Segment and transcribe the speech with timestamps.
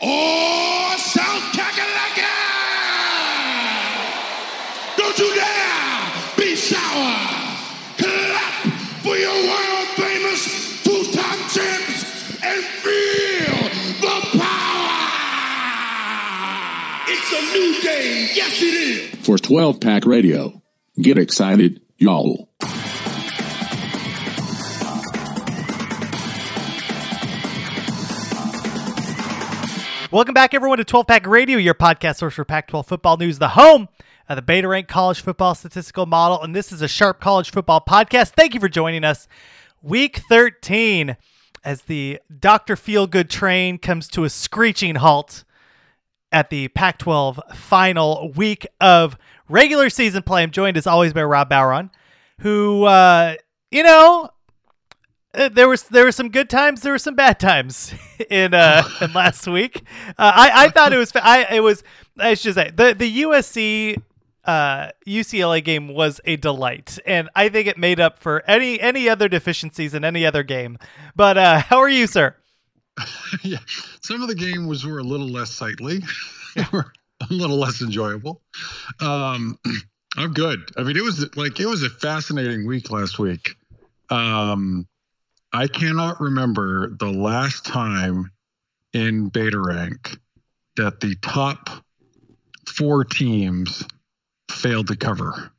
[0.00, 2.34] Oh, South Kakalaka!
[4.96, 7.14] Don't you dare be sour!
[7.96, 8.52] Clap
[9.02, 13.58] for your world famous two-time champs and feel
[14.00, 14.98] the power!
[17.08, 19.26] It's a new day, yes it is!
[19.26, 20.62] For 12 Pack Radio,
[21.00, 22.48] get excited, y'all.
[30.18, 33.38] Welcome back, everyone, to 12 Pack Radio, your podcast source for Pac 12 football news,
[33.38, 33.88] the home
[34.28, 36.42] of the Beta Rank College Football Statistical Model.
[36.42, 38.30] And this is a Sharp College Football podcast.
[38.30, 39.28] Thank you for joining us.
[39.80, 41.16] Week 13,
[41.62, 42.74] as the Dr.
[42.74, 45.44] Feelgood train comes to a screeching halt
[46.32, 49.16] at the Pac 12 final week of
[49.48, 50.42] regular season play.
[50.42, 51.92] I'm joined as always by Rob Bauron,
[52.40, 53.36] who, uh,
[53.70, 54.30] you know,
[55.32, 56.82] there was there were some good times.
[56.82, 57.94] There were some bad times
[58.30, 59.82] in uh in last week.
[60.10, 61.82] Uh, I I thought it was I it was
[62.18, 64.02] I should say the the USC
[64.44, 69.08] uh UCLA game was a delight, and I think it made up for any any
[69.08, 70.78] other deficiencies in any other game.
[71.14, 72.36] But uh how are you, sir?
[73.42, 73.58] yeah,
[74.00, 76.02] some of the games were a little less sightly,
[76.72, 78.42] were a little less enjoyable.
[79.00, 79.58] Um,
[80.16, 80.60] I'm good.
[80.76, 83.54] I mean, it was like it was a fascinating week last week.
[84.10, 84.88] Um,
[85.52, 88.30] I cannot remember the last time
[88.92, 90.18] in beta rank
[90.76, 91.70] that the top
[92.66, 93.84] four teams
[94.50, 95.50] failed to cover.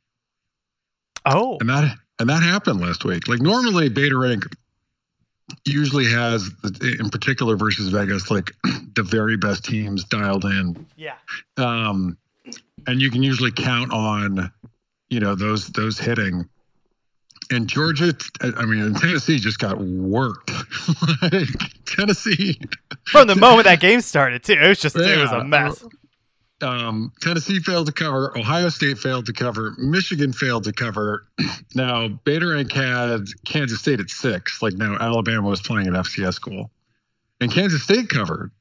[1.25, 3.27] Oh, And that and that happened last week.
[3.27, 4.45] Like normally beta rank
[5.65, 6.49] usually has
[6.81, 8.51] in particular versus Vegas like
[8.95, 10.85] the very best teams dialed in.
[10.95, 11.15] yeah,
[11.57, 12.17] Um
[12.87, 14.51] and you can usually count on
[15.09, 16.47] you know those those hitting
[17.51, 20.51] and Georgia, I mean, Tennessee just got worked.
[21.21, 21.47] like
[21.85, 22.59] Tennessee,
[23.05, 25.83] from the moment that game started too, it was just it was a mess.
[26.61, 28.37] um, Tennessee failed to cover.
[28.37, 29.73] Ohio State failed to cover.
[29.77, 31.27] Michigan failed to cover.
[31.75, 34.61] now, Beta Rank had Kansas State at six.
[34.61, 36.71] Like now, Alabama was playing an FCS school,
[37.41, 38.51] and Kansas State covered,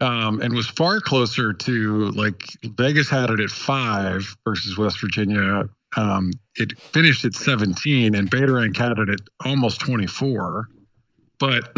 [0.00, 5.68] um, and was far closer to like Vegas had it at five versus West Virginia.
[5.96, 10.68] Um, it finished at 17, and Rank had it at almost 24.
[11.38, 11.76] But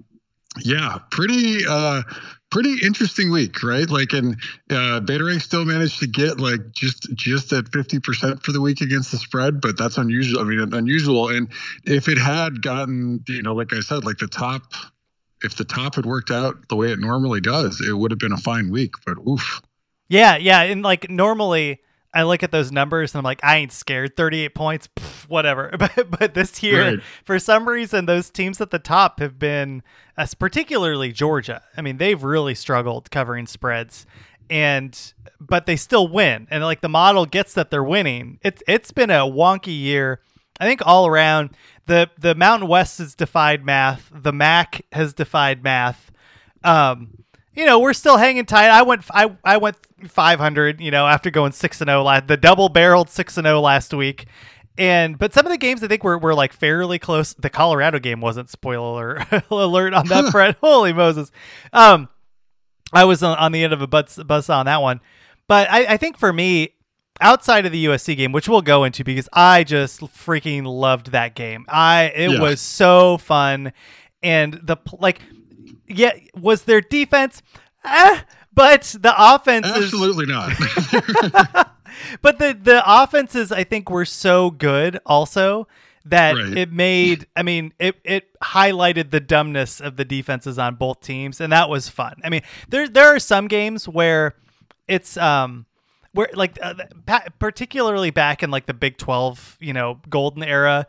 [0.64, 2.02] yeah, pretty uh,
[2.50, 3.90] pretty interesting week, right?
[3.90, 4.36] Like, and
[4.70, 9.10] uh, Beta still managed to get like just just at 50% for the week against
[9.10, 10.40] the spread, but that's unusual.
[10.40, 11.28] I mean, unusual.
[11.28, 11.48] And
[11.84, 14.72] if it had gotten, you know, like I said, like the top,
[15.42, 18.32] if the top had worked out the way it normally does, it would have been
[18.32, 18.92] a fine week.
[19.04, 19.60] But oof.
[20.08, 21.80] Yeah, yeah, and like normally
[22.14, 24.16] I look at those numbers and I'm like, I ain't scared.
[24.16, 25.70] 38 points, pff, whatever.
[25.78, 27.00] But but this year, Right.
[27.24, 29.82] for some reason, those teams at the top have been,
[30.16, 31.62] uh, particularly Georgia.
[31.76, 34.06] I mean, they've really struggled covering spreads,
[34.48, 36.46] and but they still win.
[36.50, 38.38] And like the model gets that they're winning.
[38.42, 40.20] It's it's been a wonky year.
[40.60, 41.50] I think all around
[41.86, 44.10] the the Mountain West has defied math.
[44.14, 46.12] The MAC has defied math.
[46.62, 47.23] Um,
[47.56, 48.68] you know, we're still hanging tight.
[48.70, 49.76] I went I I went
[50.08, 53.92] 500, you know, after going 6 and 0 last the double-barreled 6 and 0 last
[53.94, 54.26] week.
[54.76, 57.32] And but some of the games I think were, were like fairly close.
[57.34, 60.56] The Colorado game wasn't spoiler alert on that front.
[60.60, 61.30] Holy Moses.
[61.72, 62.08] Um
[62.92, 65.00] I was on, on the end of a buzz, buzz on that one.
[65.48, 66.70] But I, I think for me,
[67.20, 71.34] outside of the USC game, which we'll go into because I just freaking loved that
[71.34, 71.64] game.
[71.68, 72.40] I it Yeah.
[72.40, 73.72] was so fun,
[74.22, 75.20] and the like,
[75.86, 77.42] yeah, was their defense,
[77.84, 78.20] eh,
[78.52, 80.52] but the offense is Absolutely not.
[82.22, 85.66] but the the offenses I think were so good also
[86.06, 86.56] that Right.
[86.58, 91.40] it made I mean it it highlighted the dumbness of the defenses on both teams
[91.40, 92.14] and that was fun.
[92.24, 94.34] I mean there there are some games where
[94.86, 95.66] it's um
[96.12, 96.74] where like uh,
[97.06, 100.86] pa- particularly back in like the Big 12, you know, golden era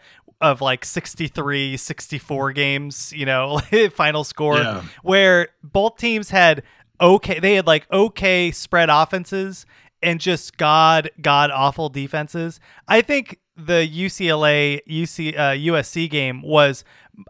[0.51, 3.59] of like 63 64 games, you know,
[3.93, 4.83] final score Yeah.
[5.03, 6.63] where both teams had
[7.01, 9.65] okay they had like okay spread offenses
[10.01, 12.59] and just god god awful defenses.
[12.87, 16.83] I think the UCLA UC uh, USC game was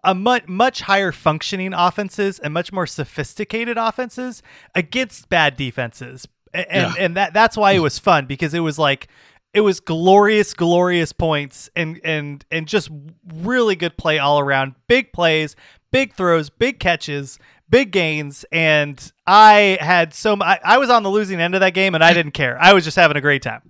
[0.04, 4.42] a much much higher functioning offenses and much more sophisticated offenses
[4.74, 6.94] against bad defenses, and Yeah.
[6.98, 9.08] and that that's why it was fun because it was like
[9.56, 12.90] it was glorious glorious points and and and just
[13.34, 15.56] really good play all around big plays
[15.92, 21.04] big throws big catches big gains and i had so m- I, I was on
[21.04, 23.22] the losing end of that game and i didn't care i was just having a
[23.22, 23.62] great time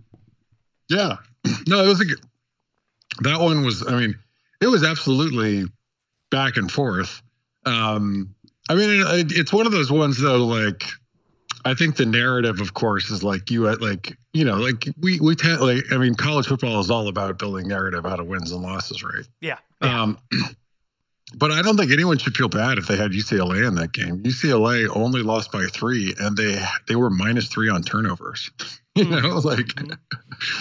[0.90, 1.18] Yeah.
[1.68, 2.20] No, it was a good.
[3.22, 3.86] That one was.
[3.88, 4.16] I mean,
[4.62, 5.66] it was absolutely
[6.32, 7.22] back and forth.
[7.66, 8.34] Um,
[8.70, 10.44] I mean, it, it's one of those ones though.
[10.46, 10.84] Like,
[11.66, 15.20] I think the narrative, of course, is like you at like you know like we
[15.20, 18.52] we tend like I mean, college football is all about building narrative out of wins
[18.52, 19.26] and losses, right?
[19.42, 20.20] yeah Um,
[21.36, 24.22] but I don't think anyone should feel bad if they had UCLA in that game.
[24.22, 28.52] UCLA only lost by three, and they they were minus three on turnovers.
[28.98, 29.78] you know, like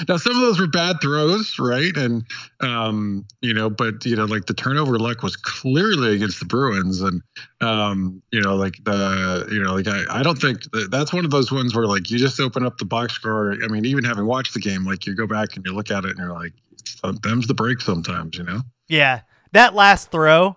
[0.08, 1.96] now some of those were bad throws, right?
[1.96, 2.24] And
[2.58, 7.00] um, you know, but you know, like the turnover luck was clearly against the Bruins,
[7.00, 7.22] and
[7.60, 11.24] um, you know, like the you know, like I, I don't think that, that's one
[11.24, 13.52] of those ones where like you just open up the box score.
[13.52, 16.04] I mean, even having watched the game, like you go back and you look at
[16.04, 16.54] it and you're like,
[17.22, 18.62] them's the break sometimes, you know.
[18.88, 19.20] Yeah,
[19.52, 20.56] that last throw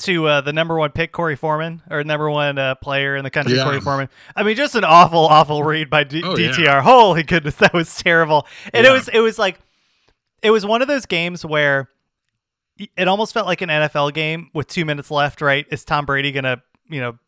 [0.00, 3.30] to uh, the number one pick, Korey Foreman, or number one uh, player in the
[3.30, 3.64] country, Yeah.
[3.64, 4.08] Korey Foreman.
[4.36, 6.50] I mean, just an awful, awful read by D- Oh, yeah.
[6.50, 6.82] DTR.
[6.82, 8.46] Holy goodness, that was terrible.
[8.74, 9.58] And it was, it was like,
[10.42, 11.88] it was one of those games where
[12.96, 15.40] it almost felt like an NFL game with two minutes left.
[15.40, 15.66] Right?
[15.70, 17.18] Is Tom Brady gonna, you know?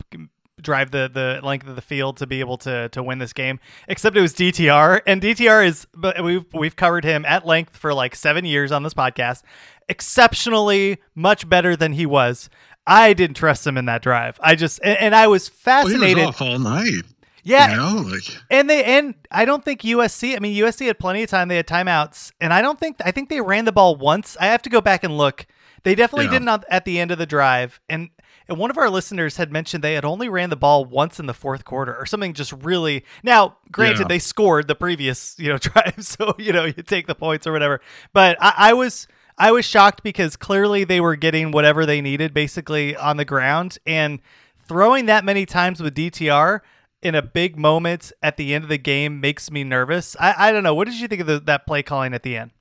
[0.61, 3.59] drive the the length of the field to be able to to win this game
[3.87, 7.91] except it was DTR and DTR is but we've we've covered him at length for
[7.93, 9.41] like 7 years on this podcast
[9.89, 12.49] exceptionally much better than he was
[12.85, 16.17] I didn't trust him in that drive I just and, and I was Well, fascinated
[16.17, 17.03] was off all night.
[17.43, 20.35] yeah You know, like and they and I don't think USC.
[20.35, 21.47] I mean USC had plenty of time.
[21.47, 24.37] They had timeouts, and I don't think I think they ran the ball once.
[24.39, 25.45] I have to go back and look.
[25.83, 26.31] They definitely Yeah.
[26.31, 27.79] didn't at- at the end of the drive.
[27.89, 28.09] And
[28.49, 31.25] and one of our listeners had mentioned they had only ran the ball once in
[31.27, 32.33] the fourth quarter or something.
[32.33, 34.07] Just really now, granted, Yeah.
[34.09, 37.51] they scored the previous you know drive, so you know you take the points or
[37.53, 37.79] whatever.
[38.13, 39.07] But I, I was.
[39.37, 43.77] I was shocked because clearly they were getting whatever they needed basically on the ground
[43.85, 44.19] and
[44.65, 46.61] throwing that many times with DTR
[47.01, 50.15] in a big moment at the end of the game makes me nervous.
[50.19, 50.73] I, I don't know.
[50.75, 52.51] What did you think of the, that play calling at the end?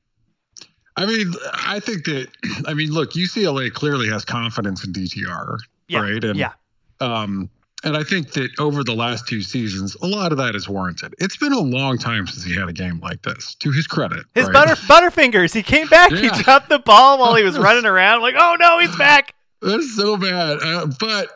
[0.97, 2.29] I mean, I think that
[2.67, 5.59] I mean, look, UCLA clearly has confidence in DTR,
[5.89, 6.01] Yeah.
[6.01, 6.25] right?
[6.25, 6.53] And yeah.
[7.01, 7.51] um
[7.85, 11.15] and I think that over the last two seasons, a lot of that is warranted.
[11.19, 13.55] It's been a long time since he had a game like this.
[13.57, 14.53] To his credit, His right?
[14.53, 15.55] butter Butterfingers.
[15.55, 16.13] He came back.
[16.13, 18.23] He dropped the ball while he was running around.
[18.23, 19.35] Like, oh no, he's back.
[19.61, 20.59] That's so bad.
[20.63, 21.29] Uh, but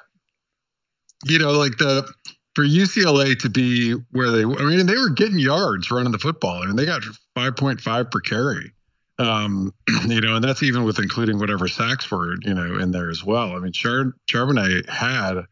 [1.24, 2.08] you know, like the
[2.54, 6.62] for UCLA to be where they, I mean, they were getting yards running the football.
[6.62, 7.02] I mean, they got
[7.36, 8.72] 5.5 per carry.
[9.18, 9.72] Um,
[10.06, 13.22] you know, and that's even with including whatever sacks were, you know, in there as
[13.22, 13.52] well.
[13.52, 15.44] I mean, Char- Charbonnet had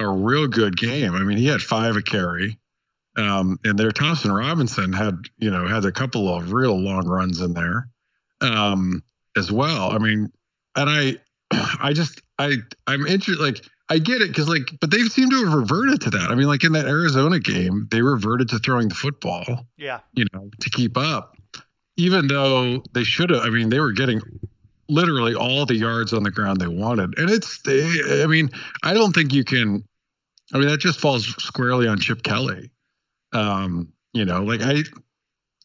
[0.00, 1.14] a real good game.
[1.14, 2.58] I mean, he had five a carry.
[3.16, 7.40] Um, and there Thompson Robinson had, you know, had a couple of real long runs
[7.40, 7.88] in there.
[8.40, 9.02] Um,
[9.36, 9.90] as well.
[9.92, 10.32] I mean,
[10.76, 11.16] and I
[11.80, 12.56] I just I
[12.86, 16.10] I'm interested like I get it because like but they seem to have reverted to
[16.10, 16.30] that.
[16.30, 20.00] I mean, like in that Arizona game, they reverted to throwing the football, Yeah.
[20.14, 21.36] you know, to keep up.
[21.96, 24.20] Even though they should have I mean, they were getting
[24.88, 27.16] literally all the yards on the ground they wanted.
[27.18, 28.50] And it's they, I mean,
[28.82, 29.84] I don't think you can
[30.52, 32.70] I mean, that just falls squarely on Chip Kelly.
[33.32, 34.82] Um, you know, like I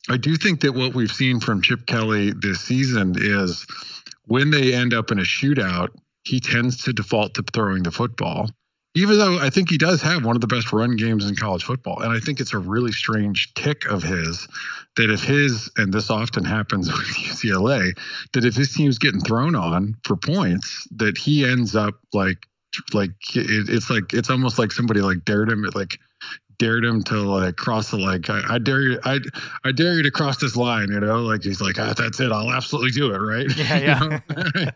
[0.10, 3.66] I do think that what we've seen from Chip Kelly this season is
[4.26, 5.90] when they end up in a shootout,
[6.24, 8.50] he tends to default to throwing the football.
[8.98, 11.66] Even though I think he does have one of the best run games in college
[11.66, 12.02] football.
[12.02, 14.48] And I think it's a really strange tick of his
[14.96, 17.98] that if his, and this often happens with UCLA,
[18.34, 22.48] that if his team's getting thrown on for points, that he ends up like,
[22.94, 26.00] like it, it's like, it's almost like somebody like dared him, like
[26.58, 29.20] dared him to like cross the like I, I dare you I
[29.64, 32.32] I dare you to cross this line you know like he's like ah, that's it
[32.32, 34.70] I'll absolutely do it right Yeah, yeah.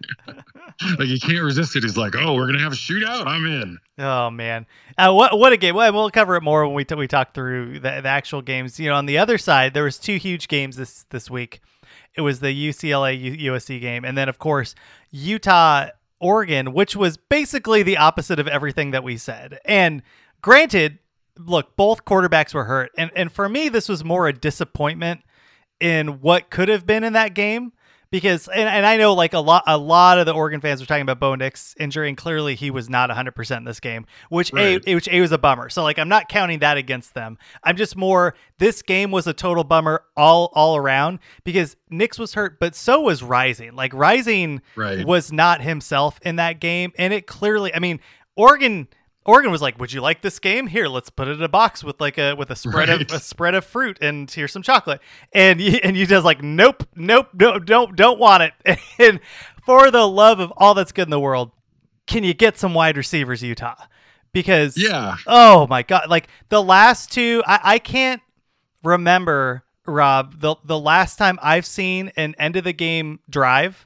[0.98, 3.80] like he can't resist it he's like oh we're gonna have a shootout I'm in
[4.02, 4.66] Oh man,
[4.98, 5.76] uh, what what a game!
[5.76, 8.80] Well, we'll cover it more when we t- we talk through the, the actual games.
[8.80, 11.60] You know, on the other side, there was two huge games this this week.
[12.16, 14.74] It was the UCLA USC game, and then of course
[15.12, 15.88] Utah
[16.20, 19.60] Oregon, which was basically the opposite of everything that we said.
[19.66, 20.02] And
[20.42, 21.00] granted,
[21.38, 25.22] look, both quarterbacks were hurt, and and for me, this was more a disappointment
[25.80, 27.72] in what could have been in that game
[28.12, 30.86] because and, and I know like a lot a lot of the Oregon fans were
[30.88, 34.52] talking about Bo Nix injury and clearly he was not 100% in this game which
[34.54, 34.82] Right.
[34.88, 37.76] a which a was a bummer so like I'm not counting that against them I'm
[37.78, 42.60] just more this game was a total bummer all all around because Nix was hurt
[42.60, 45.06] but so was Rising like Rising Right.
[45.06, 48.00] was not himself in that game and it clearly I mean
[48.36, 48.88] Oregon
[49.30, 50.68] Oregon was like, "Would you like this game?
[50.68, 53.02] Here, let's put it in a box with like a with a spread Right.
[53.02, 55.00] of a spread of fruit and here's some chocolate."
[55.34, 59.20] And you, and you just like, "Nope, nope, no, don't don't want it." And
[59.66, 61.52] for the love of all that's good in the world,
[62.08, 63.76] can you get some wide receivers, Utah?
[64.34, 65.18] Because Yeah.
[65.28, 68.22] oh my god, like the last two, I, I can't
[68.84, 73.86] remember Rob the the last time I've seen an end of the game drive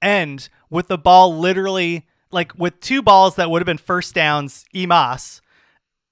[0.00, 4.64] end with the ball literally like with two balls that would have been first downs,
[4.74, 5.40] Emas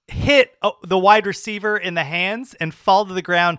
[0.09, 3.59] hit uh, the wide receiver in the hands and fall to the ground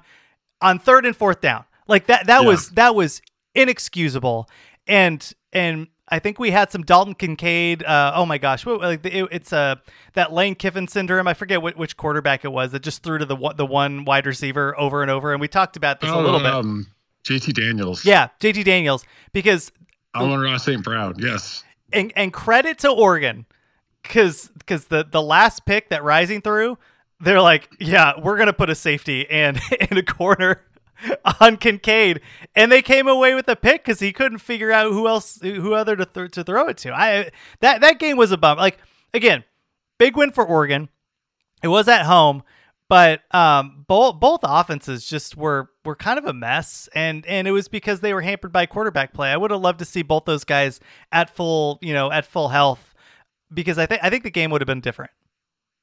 [0.62, 1.64] on third and fourth down.
[1.88, 2.48] Like that that Yeah.
[2.48, 3.22] was that was
[3.56, 4.50] inexcusable.
[4.88, 7.84] And and I think we had some Dalton Kincaid.
[7.84, 9.76] Uh, oh my gosh, like it, it's uh,
[10.14, 11.26] that Lane Kiffin syndrome.
[11.28, 14.04] I forget which, which quarterback it was that just threw to the one- the one
[14.04, 15.32] wide receiver over and over.
[15.32, 16.48] And we talked about this a little bit.
[16.54, 16.88] Um,
[17.24, 18.04] JT Daniels.
[18.04, 19.72] Yeah, JT Daniels because
[20.14, 20.84] Allen Ross St.
[20.84, 21.16] Brown.
[21.18, 21.64] Yes.
[21.94, 23.46] And and credit to Oregon
[24.04, 26.78] because because the the last pick that Rising threw,
[27.20, 29.60] they're like, yeah, we're gonna put a safety and
[29.92, 30.62] in a corner
[31.40, 32.22] on Kincaid,
[32.56, 35.74] and they came away with a pick because he couldn't figure out who else who
[35.74, 36.94] other to th- to throw it to.
[36.94, 38.58] I that that game was a bum.
[38.58, 38.78] Like
[39.14, 39.44] again,
[39.98, 40.90] big win for Oregon.
[41.64, 42.44] It was at home.
[42.92, 47.52] But um, both both offenses just were were kind of a mess, and and it
[47.52, 49.32] was because they were hampered by quarterback play.
[49.32, 50.80] I would have loved to see both those guys
[51.12, 52.94] at full you know at full health,
[53.54, 55.12] because I think I think the game would have been different.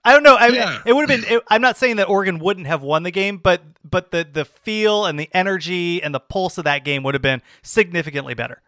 [0.05, 0.37] I don't know.
[0.37, 0.81] I, Yeah.
[0.87, 1.31] It would have been.
[1.31, 4.45] It, I'm not saying that Oregon wouldn't have won the game, but but the the
[4.45, 8.63] feel and the energy and the pulse of that game would have been significantly better.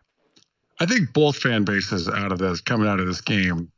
[0.81, 3.71] I think both fan bases out of this coming out of this game,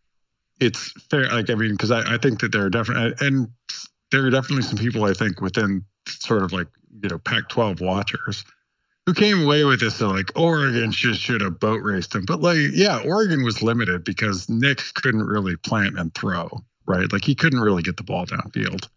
[0.61, 1.26] it's fair.
[1.32, 3.49] Like I mean, because I, I think that there are definitely and
[4.11, 6.68] there are definitely some people I think within sort of like
[7.00, 8.44] you know Pac-12 watchers
[9.06, 10.00] who came away with this.
[10.00, 14.49] Like Oregon just should have boat raced them, but like yeah, Oregon was limited because
[14.49, 17.12] Nick couldn't really plant and throw right.
[17.12, 18.88] Like he couldn't really get the ball downfield.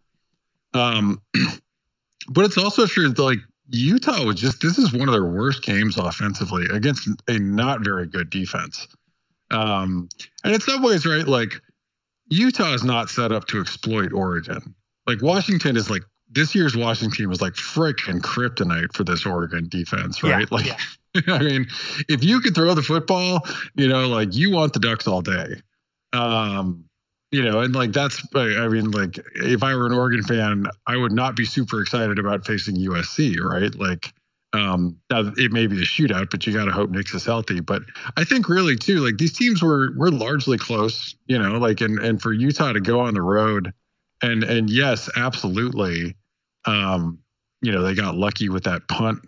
[0.74, 1.22] Um,
[2.30, 5.64] but it's also true that like Utah was just this is one of their worst
[5.64, 8.88] games offensively against a not very good defense.
[9.52, 10.10] Um,
[10.44, 11.62] and in some ways, right, like
[12.30, 14.76] Utah is not set up to exploit Oregon.
[15.08, 16.04] Like Washington is like
[16.36, 20.52] this year's Washington was like freaking kryptonite for this Oregon defense, Yeah, right?
[20.52, 20.78] like yeah.
[21.28, 21.68] I mean,
[22.10, 23.40] if you could throw the football,
[23.76, 25.56] you know, like you want the Ducks all day.
[26.14, 26.86] Um,
[27.32, 30.96] you know, and like that's, I mean, like if I were an Oregon fan, I
[30.98, 33.74] would not be super excited about facing USC, right?
[33.76, 34.14] Like,
[34.54, 37.60] um, now it may be a shootout, but you got to hope Nix is healthy.
[37.60, 37.82] But
[38.16, 42.00] I think really too, like these teams were were largely close, you know, like and
[42.00, 43.74] and for Utah to go on the road,
[44.22, 46.16] and and yes, absolutely,
[46.66, 47.20] um,
[47.62, 49.20] you know, they got lucky with that punt,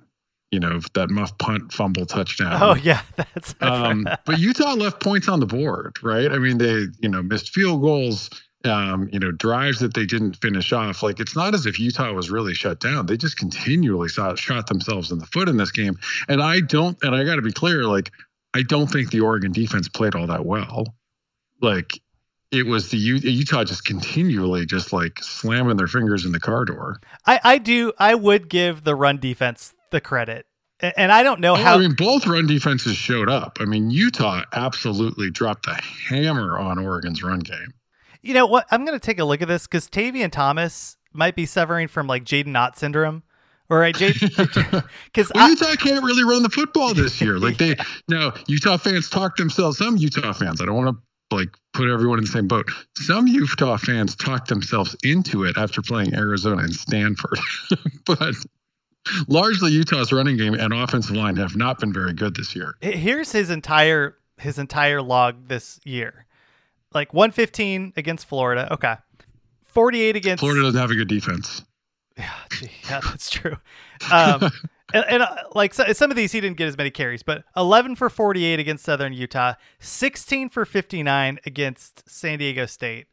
[0.51, 2.60] you know, that muff punt fumble touchdown.
[2.62, 6.32] Oh yeah, that's Um, but Utah left points on the board, right?
[6.32, 8.29] I mean, they, you know, missed field goals,
[8.65, 11.03] um, you know, drives that they didn't finish off.
[11.03, 13.06] Like, it's not as if Utah was really shut down.
[13.06, 15.98] They just continually saw, shot themselves in the foot in this game.
[16.27, 18.12] And I don't, and I got to be clear, like,
[18.53, 20.86] I don't think the Oregon defense played all that well.
[21.62, 22.00] Like,
[22.51, 26.65] it was the U- Utah just continually just like slamming their fingers in the car
[26.65, 26.99] door.
[27.25, 30.45] I I do I would give the run defense the credit,
[30.79, 31.75] and I don't know Oh, how.
[31.75, 33.57] I mean, both run defenses showed up.
[33.59, 35.75] I mean, Utah absolutely dropped the
[36.09, 37.73] hammer on Oregon's run game.
[38.21, 38.65] You know what?
[38.71, 42.07] I'm going to take a look at this because Tavion Thomas might be suffering from
[42.07, 43.23] like Jaden Knott syndrome.
[43.69, 47.37] Or uh, right, because Well, Utah can't really run the football this year.
[47.37, 47.75] Like they
[48.07, 49.77] now, Utah fans talk themselves.
[49.77, 52.69] Some Utah fans, I don't want to like put everyone in the same boat.
[52.96, 57.39] Some Utah fans talk themselves into it after playing Arizona and Stanford,
[58.05, 58.36] but
[59.27, 62.75] largely Utah's running game and offensive line have not been very good this year.
[62.81, 66.25] here's his entire his entire log this year,
[66.93, 68.72] like 115 against Florida.
[68.74, 68.96] Okay,
[69.65, 71.63] 48 against Florida doesn't have a good defense.
[72.17, 73.57] Yeah, gee, yeah, that's true.
[74.12, 74.50] Um,
[74.94, 77.44] and, and uh, like so, some of these, he didn't get as many carries, but
[77.56, 83.08] 11 for 48 against Southern Utah, 16 for 59 against San Diego State,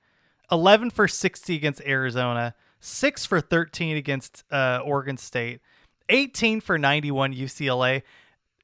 [0.51, 5.61] 11 for 60 against Arizona, six for 13 against uh, Oregon State,
[6.09, 8.03] 18 for 91 UCLA,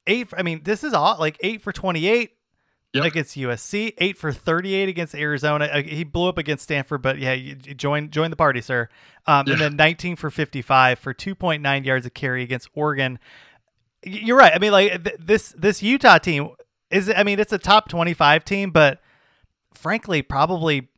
[0.07, 0.29] eight.
[0.29, 2.31] For, I mean, this is all like eight for 28
[2.93, 3.05] Yep.
[3.05, 5.65] against USC, eight for 38 against Arizona.
[5.65, 7.35] Uh, he blew up against Stanford, but yeah,
[7.75, 8.89] join join the party, sir.
[9.25, 9.53] Um, Yeah.
[9.53, 13.17] And then 19 for 55 for 2.9 yards of carry against Oregon.
[14.03, 14.51] you're right.
[14.53, 16.49] I mean, like th- this this Utah team
[16.89, 17.09] is.
[17.15, 18.99] I mean, it's a top 25 team, but
[19.73, 20.89] frankly, probably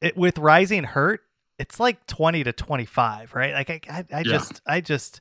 [0.00, 1.20] it, with Rising hurt,
[1.58, 3.52] it's like 20 to 25, right?
[3.54, 4.22] Like I, I, I Yeah.
[4.24, 5.20] just, I just,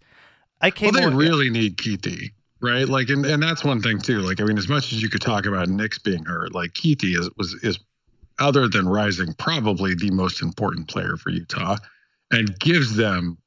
[0.62, 0.96] I Well, can't.
[0.96, 2.88] they really need Kuithe, right?
[2.88, 4.20] Like, and, and that's one thing too.
[4.20, 7.16] Like, I mean, as much as you could talk about Nix being hurt, like Kuithe
[7.18, 7.80] is was is
[8.40, 11.78] other than Rising, probably the most important player for Utah,
[12.32, 13.38] and gives them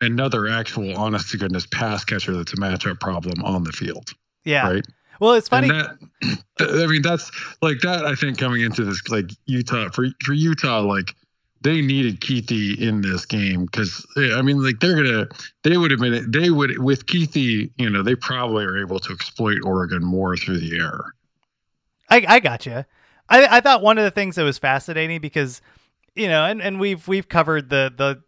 [0.00, 4.10] another actual honest to goodness pass catcher that's a matchup problem on the field,
[4.44, 4.68] yeah.
[4.68, 4.86] right?
[5.20, 5.70] Well, it's funny.
[6.58, 7.30] That, I mean, that's
[7.60, 8.06] like that.
[8.06, 11.14] I think coming into this, like Utah for for Utah, like
[11.66, 15.26] they needed Kuithe in this game because I mean, like they're gonna,
[15.64, 19.12] they would have been, they would with Kuithe, you know, they probably are able to
[19.12, 21.12] exploit Oregon more through the air.
[22.08, 22.84] I, I got you.
[23.28, 25.60] I, I thought one of the things that was fascinating because,
[26.14, 28.22] you know, and, and we've we've covered the the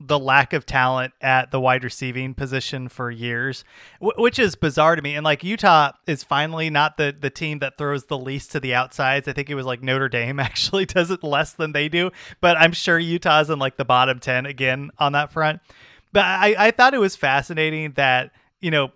[0.00, 3.64] the lack of talent at the wide receiving position for years,
[4.00, 5.14] which is bizarre to me.
[5.14, 8.74] And like Utah is finally not the the team that throws the least to the
[8.74, 9.26] outsides.
[9.26, 12.56] I think it was like Notre Dame actually does it less than they do, but
[12.56, 15.60] I'm sure Utah's in like the bottom ten again on that front.
[16.12, 18.92] But I I thought it was fascinating that you know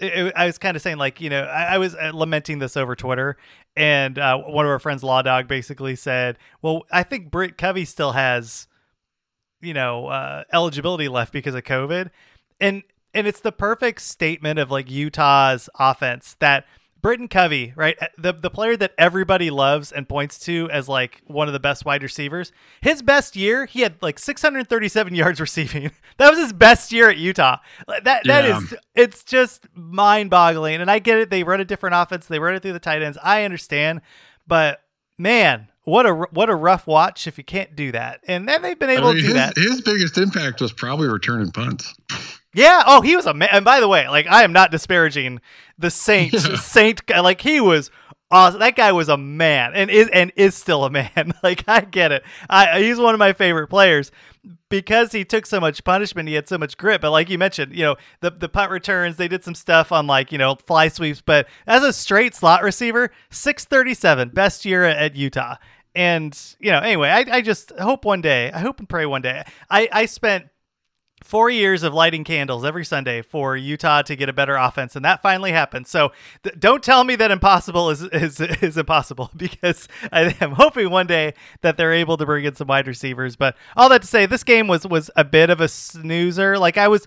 [0.00, 2.94] I was kind of saying like you know I, I was uh, lamenting this over
[2.94, 3.36] Twitter,
[3.76, 7.84] and uh, one of our friends Law Dog basically said, "Well, I think Britt Covey
[7.84, 8.67] still has,
[9.60, 12.10] you know, uh, eligibility left because of COVID,"
[12.60, 12.82] and
[13.14, 16.64] and it's the perfect statement of like Utah's offense that.
[17.00, 17.96] Britain Covey, right?
[18.02, 21.60] uh, The the player that everybody loves and points to as like one of the
[21.60, 22.50] best wide receivers.
[22.80, 25.92] His best year, he had like 637 yards receiving.
[26.16, 27.58] That was his best year at Utah.
[27.86, 28.58] That that Yeah.
[28.58, 30.80] is it's just mind-boggling.
[30.80, 32.26] And I get it; they run a different offense.
[32.26, 33.16] They run it through the tight ends.
[33.22, 34.00] I understand,
[34.48, 34.80] but
[35.16, 38.20] man, what a what a rough watch if you can't do that.
[38.28, 39.56] And then they've been able I mean, to do his, that.
[39.56, 41.94] his biggest impact was probably returning punts.
[42.54, 42.82] Yeah.
[42.86, 43.48] Oh, he was a man.
[43.52, 45.40] And by the way, like I am not disparaging
[45.78, 47.20] the Saint Saint guy.
[47.20, 47.90] Like he was
[48.30, 48.60] awesome.
[48.60, 51.32] That guy was a man and is and is still a man.
[51.42, 52.22] like I get it.
[52.48, 54.12] I he's one of my favorite players
[54.68, 56.28] because he took so much punishment.
[56.28, 57.00] He had so much grit.
[57.00, 59.16] But like you mentioned, you know the the punt returns.
[59.16, 61.20] They did some stuff on like you know fly sweeps.
[61.20, 65.56] But as a straight slot receiver, six thirty seven, best year at, at Utah.
[65.94, 68.50] And you know, anyway, I, I just hope one day.
[68.52, 69.44] I hope and pray one day.
[69.70, 70.48] I I spent
[71.24, 75.04] four years of lighting candles every Sunday for Utah to get a better offense, and
[75.04, 75.86] that finally happened.
[75.86, 80.90] So th- don't tell me that impossible is, is is impossible because I am hoping
[80.90, 83.36] one day that they're able to bring in some wide receivers.
[83.36, 86.58] But all that to say, this game was was a bit of a snoozer.
[86.58, 87.06] Like I was.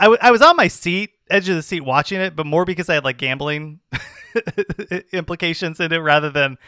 [0.00, 2.64] I, w- I was on my seat, edge of the seat, watching it, but more
[2.64, 3.78] because I had like gambling
[5.12, 6.58] implications in it rather than,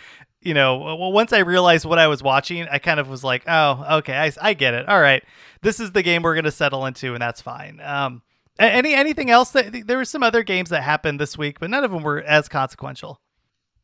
[0.46, 3.42] you know, well, once I realized what I was watching, I kind of was like,
[3.48, 4.88] oh, okay, I, I get it.
[4.88, 5.22] All right,
[5.62, 7.80] this is the game we're going to settle into, and that's fine.
[7.80, 8.22] Um,
[8.58, 11.84] any anything else that there were some other games that happened this week, but none
[11.84, 13.20] of them were as consequential.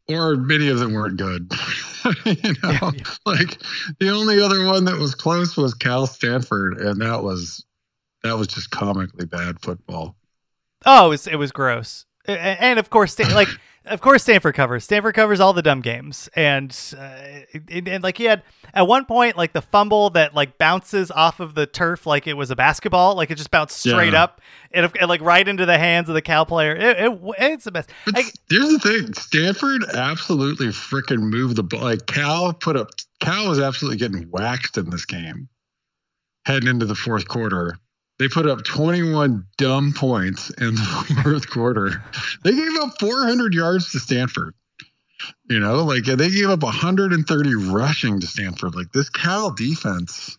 [0.08, 1.52] or many of them weren't good.
[2.24, 2.92] you know,
[3.26, 3.60] like
[4.00, 7.64] the only other one that was close was Cal Stanford, and that was
[8.22, 10.16] that was just comically bad football.
[10.86, 13.48] Oh, it was it was gross, and of course, like
[13.84, 14.84] of course, Stanford covers.
[14.84, 19.04] Stanford covers all the dumb games, and uh, and, and like he had at one
[19.06, 22.56] point like the fumble that like bounces off of the turf like it was a
[22.56, 24.22] basketball, like it just bounced straight Yeah.
[24.22, 26.76] up and, and like right into the hands of the Cal player.
[26.76, 27.90] It, it, it's the best.
[28.14, 31.80] I, here's the thing: Stanford absolutely freaking moved the ball.
[31.82, 35.48] Like Cal put up, Cal was absolutely getting waxed in this game.
[36.46, 37.78] Heading into the fourth quarter,
[38.18, 42.02] they put up 21 dumb points in the fourth quarter.
[42.44, 44.54] They gave up 400 yards to Stanford.
[45.48, 48.74] You know, like they gave up 130 rushing to Stanford.
[48.74, 50.36] Like this Cal defense,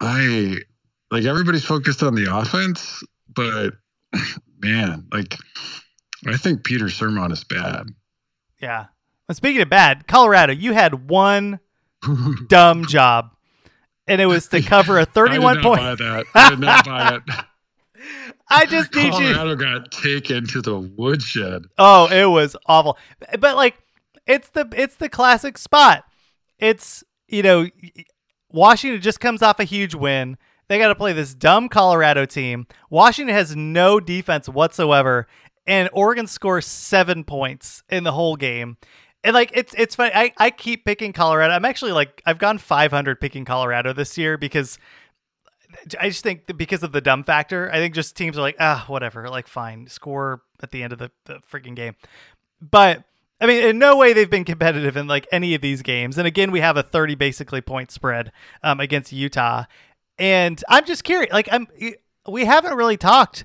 [0.00, 0.58] I
[1.10, 3.02] like everybody's focused on the offense,
[3.34, 3.74] but
[4.58, 5.36] man, like
[6.26, 7.86] I think Peter Sirmon is bad.
[8.60, 8.86] yeah.
[9.28, 11.60] Well, speaking of bad, Colorado, you had one
[12.48, 13.30] dumb job,
[14.10, 15.80] and it was to cover a I did not point.
[15.80, 16.26] buy that.
[16.34, 17.22] I did not buy it.
[18.50, 19.34] I just need you.
[19.34, 21.66] Colorado got taken to the woodshed.
[21.78, 22.98] Oh, it was awful.
[23.38, 23.76] But like
[24.26, 26.04] it's the it's the classic spot.
[26.58, 27.68] It's, you know,
[28.50, 30.36] Washington just comes off a huge win.
[30.68, 32.66] They got to play this dumb Colorado team.
[32.90, 35.26] Washington has no defense whatsoever
[35.66, 38.76] and Oregon scores 7 points in the whole game.
[39.22, 40.12] And like it's it's funny.
[40.14, 41.52] I, I keep picking Colorado.
[41.52, 44.78] I'm actually like I've gone 500 picking Colorado this year because
[46.00, 48.84] I just think because of the dumb factor, I think just teams are like, ah,
[48.88, 51.94] whatever, like fine, score at the end of the, the freaking game.
[52.60, 53.04] But
[53.40, 56.18] I mean, in no way they've been competitive in like any of these games.
[56.18, 59.64] And again, we have a 30 basically point spread um, against Utah.
[60.18, 61.66] And I'm just curious, like I'm
[62.28, 63.44] we haven't really talked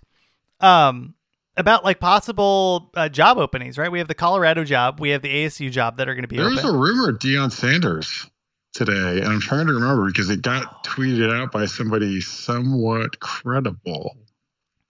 [0.59, 1.15] um
[1.57, 3.91] about like possible uh, job openings, right?
[3.91, 6.37] We have the Colorado job, we have the ASU job that are going to be
[6.37, 6.55] There open.
[6.57, 8.29] was a rumor of Deion Sanders
[8.73, 14.17] today, and I'm trying to remember because it got tweeted out by somebody somewhat credible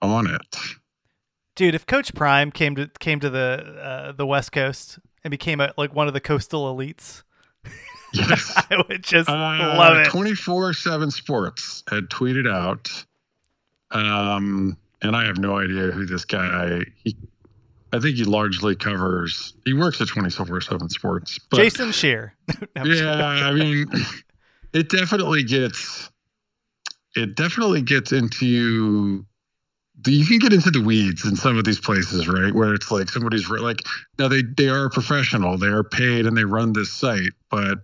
[0.02, 0.56] on it.
[1.54, 5.60] Dude, if Coach Prime came to came to the uh, the West Coast and became
[5.60, 7.22] a, like one of the coastal elites,
[8.12, 8.52] Yes.
[8.70, 10.08] I would just Uh, love it.
[10.10, 12.88] 24 7 Sports had tweeted out,
[13.90, 16.80] um, and I have no idea who this guy.
[17.04, 17.16] He,
[17.92, 19.54] I think he largely covers.
[19.64, 21.38] He works at 24 7 Sports.
[21.50, 22.34] But Jason Shear.
[22.76, 23.86] No, yeah, I mean,
[24.72, 26.10] it definitely gets.
[27.14, 29.24] It definitely gets into.
[30.02, 32.52] the- You can get into the weeds in some of these places, right?
[32.54, 33.82] Where it's like somebody's like,
[34.18, 37.78] now they they are a professional, they are paid, and they run this site, but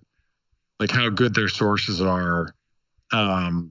[0.81, 2.55] like how good their sources are
[3.13, 3.71] um,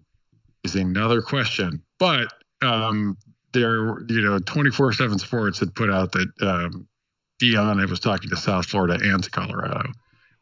[0.64, 1.84] is another question.
[2.00, 3.18] But um,
[3.54, 6.88] they're you know 24 7 Sports had put out that um,
[7.42, 9.92] Deion was talking to South Florida and to Colorado.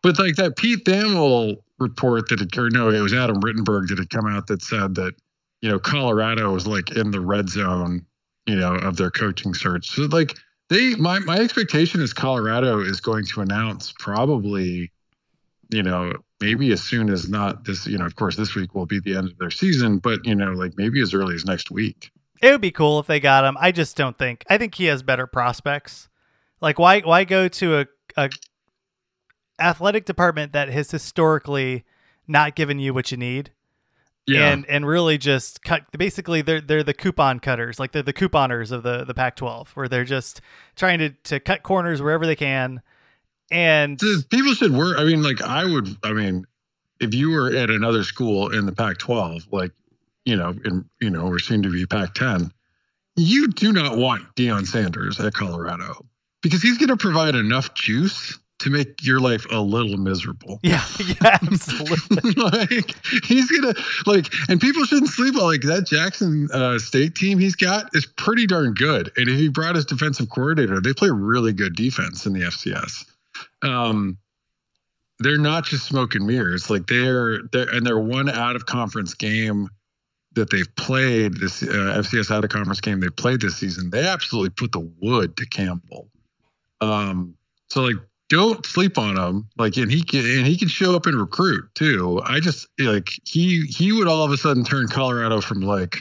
[0.01, 3.99] But like that Pete Thamel report that had, or no, it was Adam Rittenberg that
[3.99, 5.13] had come out that said that,
[5.61, 8.05] you know, Colorado was like in the red zone,
[8.45, 9.89] you know, of their coaching search.
[9.89, 10.37] So like
[10.69, 14.91] they, my, my expectation is Colorado is going to announce probably,
[15.69, 18.85] you know, maybe as soon as not this, you know, of course this week will
[18.85, 21.71] be the end of their season, but you know, like maybe as early as next
[21.71, 22.11] week.
[22.41, 23.57] It would be cool if they got him.
[23.59, 24.45] I just don't think.
[24.49, 26.07] I think he has better prospects.
[26.61, 27.85] Like why why go to a,
[28.17, 28.29] a
[29.59, 31.85] athletic department that has historically
[32.27, 33.51] not given you what you need
[34.27, 34.51] Yeah.
[34.51, 38.71] and and really just cut basically they're they're the coupon cutters like they're the couponers
[38.71, 40.39] of the the Pac-12 where they're just
[40.75, 42.81] trying to to cut corners wherever they can
[43.51, 43.99] and
[44.29, 44.97] people should work.
[44.99, 45.87] I mean, like I would.
[46.03, 46.45] I mean,
[46.99, 49.71] if you were at another school in the Pac-12, like
[50.29, 52.51] you know, in you know, we're soon to be Pac-10,
[53.15, 56.05] you do not want Deion Sanders at Colorado
[56.41, 60.59] because he's going to provide enough juice to make your life a little miserable.
[60.63, 62.93] yeah yeah absolutely like
[63.25, 63.73] he's gonna
[64.05, 68.05] like, and people shouldn't sleep on like that Jackson uh, State team he's got is
[68.05, 69.11] pretty darn good.
[69.15, 73.05] And if he brought his defensive coordinator, they play really good defense in the FCS.
[73.63, 74.17] Um,
[75.19, 76.69] they're not just smoke and mirrors.
[76.69, 79.69] Like they're they're and they're one out of conference game
[80.33, 83.89] that they've played this uh, FCS out of conference game they played this season.
[83.89, 86.09] They absolutely put the wood to Campbell.
[86.81, 87.35] Um,
[87.69, 87.97] so like
[88.29, 89.49] don't sleep on him.
[89.57, 92.21] Like, and he can and he can show up and recruit too.
[92.23, 95.97] I just like he he would all of a sudden turn Colorado from like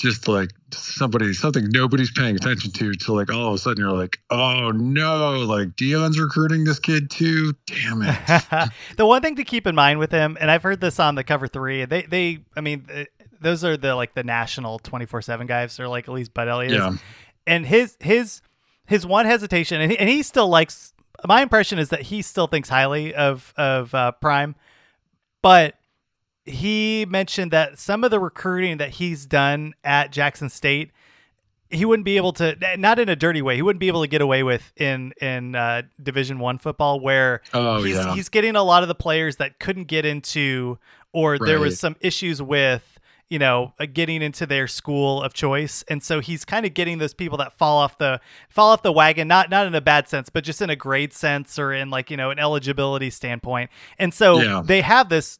[0.00, 3.92] just like somebody something nobody's paying attention to to like all of a sudden you're
[3.92, 7.52] like, oh no, like Deion's recruiting this kid too.
[7.66, 8.70] Damn it.
[8.96, 11.24] the one thing to keep in mind with him, and I've heard this on the
[11.24, 12.86] cover three, they they I mean
[13.40, 16.48] those are the like the national twenty four seven guys, or like at least Bud
[16.48, 16.72] Elliott.
[16.72, 16.78] is.
[16.78, 16.92] Yeah.
[17.46, 18.42] And his his
[18.86, 20.92] his one hesitation, and he, and he still likes.
[21.26, 24.54] My impression is that he still thinks highly of of uh, Prime,
[25.42, 25.74] but
[26.44, 30.90] he mentioned that some of the recruiting that he's done at Jackson State
[31.72, 34.08] he wouldn't be able to not in a dirty way he wouldn't be able to
[34.08, 38.12] get away with in in uh, division one football where Oh, he's, yeah.
[38.14, 40.78] he's getting a lot of the players that couldn't get into
[41.12, 42.98] or there was some issues with
[43.30, 45.82] you know uh, getting into their school of choice.
[45.88, 48.92] And so he's kind of getting those people that fall off the fall off the
[48.92, 51.88] wagon not not in a bad sense but just in a grade sense or in
[51.90, 53.70] like you know an eligibility standpoint.
[53.98, 54.62] And so Yeah.
[54.64, 55.38] they have this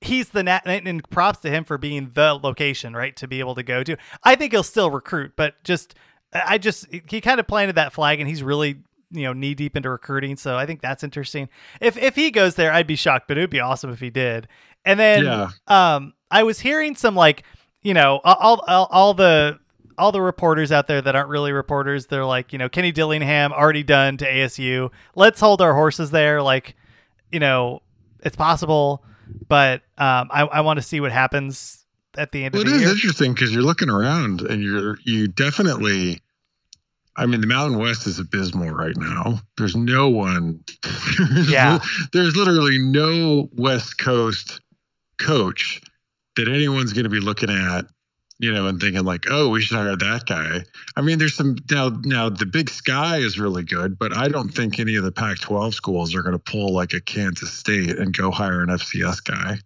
[0.00, 3.54] he's the nat and props to him for being the location right to be able
[3.54, 3.96] to go to.
[4.24, 5.94] I think he'll still recruit but just
[6.32, 8.76] i just he kind of planted that flag and he's really
[9.10, 10.36] you know knee deep into recruiting.
[10.36, 11.48] So i think that's interesting.
[11.80, 14.10] If if he goes there i'd be shocked but it would be awesome if he
[14.10, 14.48] did.
[14.84, 15.48] And then Yeah.
[15.68, 17.42] um i was hearing some like
[17.82, 19.58] you know all all, all the
[19.96, 23.52] all the reporters out there that aren't really reporters they're like you know kenny dillingham
[23.52, 26.76] already done to asu let's hold our horses there like
[27.32, 27.80] you know
[28.20, 29.04] it's possible
[29.46, 31.84] but um, I, I want to see what happens
[32.16, 32.90] at the end Well, of it the is year.
[32.92, 36.20] interesting because you're looking around and you're you definitely.
[37.14, 39.40] I mean, the Mountain West is abysmal right now.
[39.58, 40.64] There's no one.
[41.18, 41.80] There's, Yeah.
[42.14, 44.60] There's literally no West Coast
[45.20, 45.82] coach
[46.38, 47.86] that anyone's going to be looking at,
[48.38, 50.64] you know, and thinking like, oh, we should hire that guy.
[50.96, 51.90] I mean, there's some now.
[52.04, 55.74] Now the Big Sky is really good, but I don't think any of the Pac-12
[55.74, 59.58] schools are going to pull like a Kansas State and go hire an FCS guy.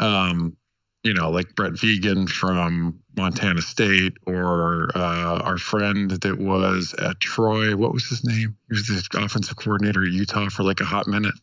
[0.00, 0.56] Um,
[1.04, 7.20] you know, like Brent Vigen from Montana State or uh, our friend that was at
[7.20, 7.76] Troy.
[7.76, 8.56] What was his name?
[8.68, 11.34] He was the offensive coordinator at Utah for like a hot minute.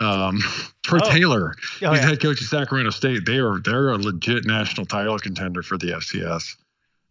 [0.00, 0.40] Um,
[0.82, 1.10] Troy Oh.
[1.12, 1.54] Taylor.
[1.82, 2.08] Oh, He's yeah.
[2.08, 3.26] head coach of Sacramento State.
[3.26, 6.56] They are they're a legit national title contender for the FCS.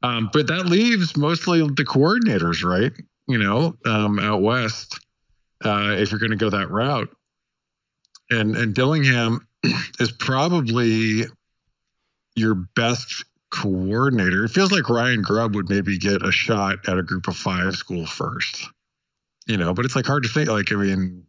[0.02, 2.91] Um, but that leaves mostly the coordinators, right?
[3.28, 4.99] You know, um, out west,
[5.63, 7.10] uh, if you're going to go that route,
[8.30, 9.45] and and Dillingham
[9.99, 11.25] is probably
[12.36, 14.45] your best coordinator.
[14.45, 17.75] It feels like Ryan Grubb would maybe get a shot at a group of five
[17.75, 18.67] school first,
[19.47, 20.47] you know, but it's like hard to think.
[20.49, 21.25] Like, I mean,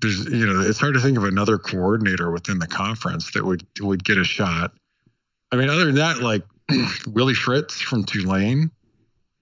[0.00, 3.66] there's, you know, it's hard to think of another coordinator within the conference that would
[3.80, 4.72] would get a shot.
[5.52, 6.42] I mean, other than that, like
[7.06, 8.70] Willie Fritz from Tulane,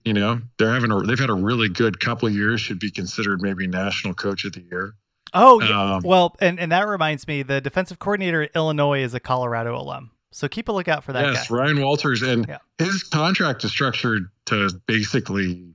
[0.05, 2.61] you know, they're having a they've had a really good couple of years.
[2.61, 4.95] Should be considered maybe national coach of the year.
[5.35, 5.97] Oh, yeah.
[5.97, 9.77] um, well, and and that reminds me, the defensive coordinator at Illinois is a Colorado
[9.77, 10.11] alum.
[10.31, 11.33] So keep a lookout for that.
[11.33, 11.57] Yes, guy.
[11.57, 12.59] Ryan Walters, and yeah.
[12.79, 15.75] his contract is structured to basically,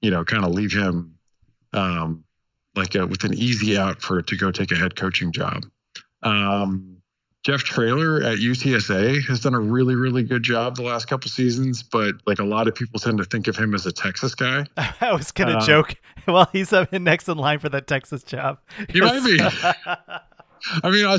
[0.00, 1.16] you know, kind of leave him
[1.72, 2.24] um,
[2.76, 5.64] like a, with an easy out for to go take a head coaching job.
[6.22, 6.96] Um,
[7.46, 11.80] Jeff Traylor at UTSA has done a really, really good job the last couple seasons,
[11.80, 14.66] but like a lot of people tend to think of him as a Texas guy.
[15.00, 15.94] I was gonna uh, joke.
[16.26, 18.58] Well, he's up next in line for that Texas job.
[18.88, 19.38] He might be.
[20.82, 21.18] I mean, I,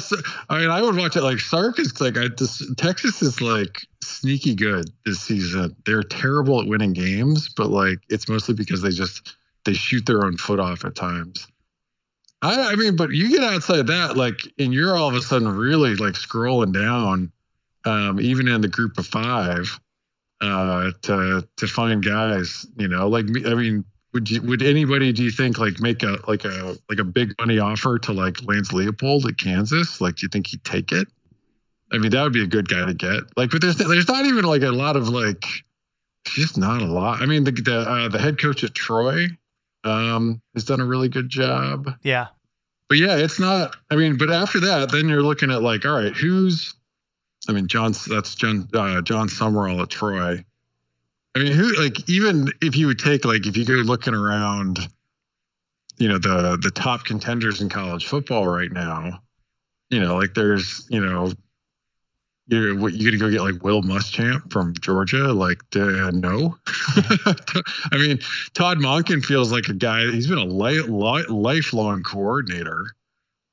[0.50, 1.22] I mean, I would watch it.
[1.22, 5.78] Like Sark is like, I this, Texas is like sneaky good this season.
[5.86, 9.38] They're terrible at winning games, but like it's mostly because they just
[9.68, 11.46] they shoot their own foot off at times.
[12.42, 15.48] I, I mean, but you get outside that, like, and you're all of a sudden
[15.48, 17.32] really like scrolling down,
[17.86, 19.80] um, even in the group of five,
[20.42, 22.66] uh, to to find guys.
[22.78, 26.20] You know, like I mean, would you would anybody do you think like make a
[26.28, 30.00] like a like a big money offer to like Lance Leipold at Kansas?
[30.00, 31.08] Like, do you think he'd take it?
[31.92, 33.24] I mean, that would be a good guy to get.
[33.36, 35.44] Like, but there's there's not even like a lot of like,
[36.26, 37.22] just not a lot.
[37.22, 39.28] I mean, the the uh, the head coach at Troy
[39.88, 41.90] um, has done a really good job.
[42.04, 42.28] Yeah.
[42.90, 43.76] But yeah, it's not.
[43.90, 46.74] I mean, but after that, then you're looking at like, all right, who's?
[47.50, 47.94] I mean, John.
[48.10, 48.68] That's John.
[48.74, 50.44] Uh, Jon Sumrall at Troy.
[51.36, 54.80] I mean, who like even if you would take like if you go looking around,
[55.98, 59.22] you know the the top contenders in college football right now,
[59.90, 61.32] you know like there's you know
[62.48, 65.34] you're what you gonna go get like Will Muschamp from Georgia?
[65.34, 66.58] Like, uh, no.
[67.92, 68.20] I mean,
[68.54, 70.10] Todd Monken feels like a guy.
[70.12, 72.88] He's been a li- li- lifelong coordinator.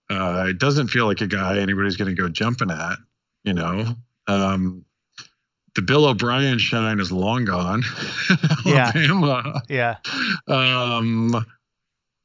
[0.08, 2.98] Uh, it doesn't feel like a guy anybody's gonna go jumping at.
[3.42, 3.94] You know,
[4.26, 4.84] um,
[5.74, 7.82] the Bill O'Brien shine is long gone.
[8.64, 8.92] yeah.
[8.94, 9.60] Alabama.
[9.68, 9.96] Yeah.
[10.46, 11.44] Um,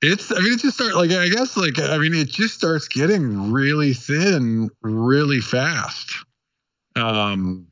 [0.01, 0.31] it's.
[0.31, 3.51] I mean, it just start like I guess like I mean, it just starts getting
[3.51, 6.25] really thin really fast.
[6.99, 7.67] Um,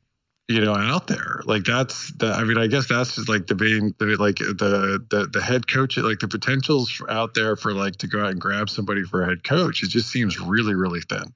[0.48, 2.28] you know, out there like that's the.
[2.28, 5.68] I mean, I guess that's just like the being the like the the the head
[5.68, 5.98] coach.
[5.98, 9.26] Like the potentials out there for like to go out and grab somebody for a
[9.26, 9.82] head coach.
[9.82, 11.34] It just seems really really thin.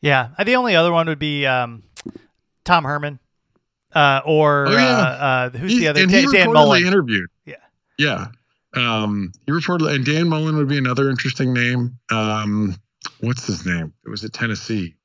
[0.00, 1.82] Yeah, the only other one would be um,
[2.64, 3.18] Tom Herman
[3.96, 4.78] uh, or oh, yeah.
[4.78, 6.02] uh, uh, who's he, the other?
[6.02, 6.84] And Dan, he Dan Mullen.
[6.84, 7.30] interviewed.
[7.46, 7.54] Yeah,
[7.98, 8.26] yeah.
[8.74, 11.98] Um, he reported, and Dan Mullen would be another interesting name.
[12.10, 12.76] Um,
[13.20, 13.94] what's his name?
[14.04, 14.95] It was at Tennessee.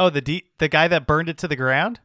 [0.00, 2.00] Oh, the D, the guy that burned it to the ground.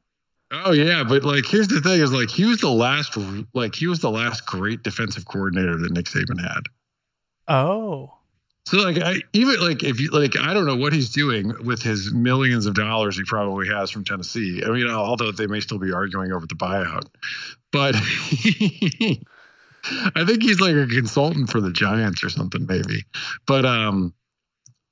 [0.51, 3.17] Oh yeah, but like here's the thing: is like he was the last,
[3.53, 6.63] like he was the last great defensive coordinator that Nick Saban had.
[7.47, 8.13] Oh.
[8.67, 11.81] So like I even like if you like I don't know what he's doing with
[11.81, 14.62] his millions of dollars he probably has from Tennessee.
[14.65, 17.05] I mean, although they may still be arguing over the buyout,
[17.71, 17.95] but
[20.15, 23.05] I think he's like a consultant for the Giants or something maybe.
[23.47, 24.13] But um,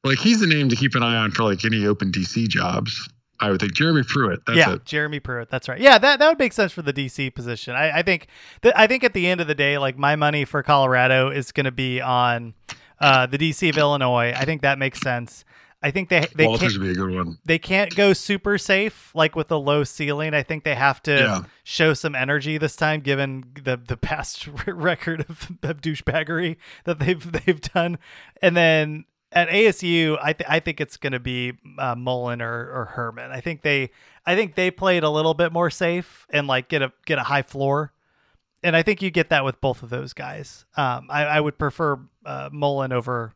[0.03, 3.09] like he's the name to keep an eye on for like any open DC jobs.
[3.39, 4.45] I would think Jeremy Pruitt.
[4.45, 4.85] That's yeah, it.
[4.85, 5.49] Jeremy Pruitt.
[5.49, 5.79] That's right.
[5.79, 7.75] Yeah, that, that would make sense for the DC position.
[7.75, 8.27] I, I think
[8.75, 11.65] I think at the end of the day, like my money for Colorado is going
[11.65, 12.53] to be on
[12.99, 14.33] uh, the DC of Illinois.
[14.35, 15.43] I think that makes sense.
[15.81, 17.37] I think they they Walters can't, be a good one.
[17.43, 20.33] They can't go super safe like with a low ceiling.
[20.33, 21.41] I think they have to yeah.
[21.65, 27.45] show some energy this time, given the the past record of, of douchebaggery that they've
[27.45, 27.97] they've done.
[28.41, 29.03] And then
[29.34, 33.32] at ASU, I th- I think it's going to be uh, Mullen or, or Herman.
[33.32, 33.91] I think they
[34.26, 37.24] I think they played a little bit more safe and like get a get a
[37.24, 37.93] high floor
[38.63, 40.65] and I think you get that with both of those guys.
[40.78, 43.34] Um, I, I, would prefer uh, Mullen over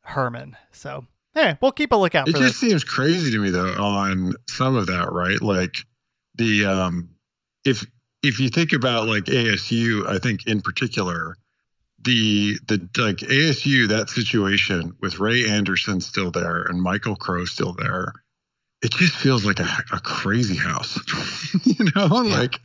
[0.00, 0.56] Herman.
[0.72, 2.28] So, hey, we'll keep a lookout.
[2.28, 2.70] It just this.
[2.70, 5.40] seems crazy to me though on some of that, right?
[5.40, 5.76] Like
[6.36, 7.10] the um,
[7.64, 7.86] if
[8.22, 11.36] if you think about like ASU, I think in particular,
[12.02, 17.72] the the like ASU that situation with Ray Anderson still there and Michael Crow still
[17.72, 18.12] there,
[18.82, 20.98] it just feels like a, a crazy house,
[21.64, 22.38] you know, yeah.
[22.38, 22.60] like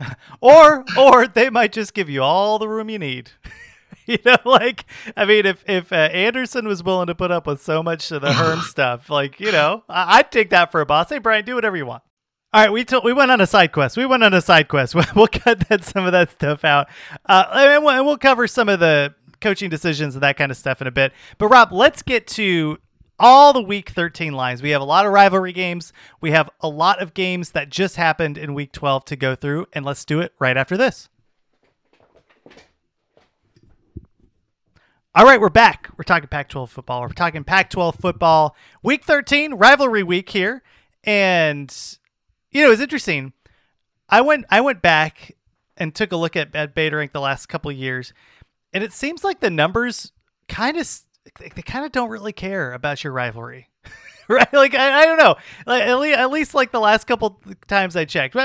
[0.40, 3.30] or or they might just give you all the room you need.
[4.06, 4.84] you know, like
[5.16, 8.22] I mean, if if uh, Anderson was willing to put up with so much of
[8.22, 11.08] the Herm stuff, like you know, I- would take that for a boss.
[11.08, 12.02] Hey, Brian, do whatever you want.
[12.50, 13.98] All right, we t- we went on a side quest.
[13.98, 14.94] We went on a side quest.
[15.14, 16.88] We'll cut that some of that stuff out,
[17.26, 20.56] uh, and, we'll, and we'll cover some of the coaching decisions and that kind of
[20.56, 21.12] stuff in a bit.
[21.36, 22.78] But Rob, let's get to
[23.18, 24.62] all the Week 13 lines.
[24.62, 25.92] We have a lot of rivalry games.
[26.22, 29.66] We have a lot of games that just happened in Week 12 to go through,
[29.74, 31.10] and let's do it right after this.
[35.14, 35.90] All right, we're back.
[35.98, 37.02] We're talking Pac 12 football.
[37.02, 38.56] We're talking Pac 12 football.
[38.82, 40.62] Week 13, rivalry week here.
[41.04, 41.74] And,
[42.50, 43.32] you know, it's interesting.
[44.08, 45.36] I went I went back
[45.76, 48.12] and took a look at, at Beta Rank the last couple years,
[48.72, 50.12] and it seems like the numbers
[50.48, 50.88] kind of
[51.40, 53.68] they kind of don't really care about your rivalry.
[54.28, 54.52] right?
[54.52, 55.36] Like I, I don't know.
[55.66, 58.36] Like, at, least, at least like the last couple times I checked.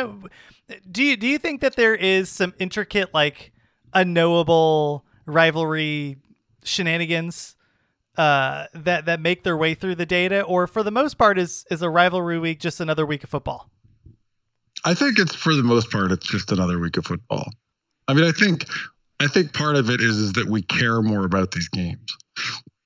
[0.89, 3.52] Do you do you think that there is some intricate like
[3.94, 6.18] unknowable rivalry
[6.63, 7.56] shenanigans
[8.18, 11.66] uh, that that make their way through the data, or for the most part, is
[11.70, 13.70] is a rivalry week just another week of football?
[14.86, 17.50] I think it's for the most part, it's just another week of football.
[18.08, 18.65] I mean, I think
[19.19, 22.17] I think part of it is is that we care more about these games,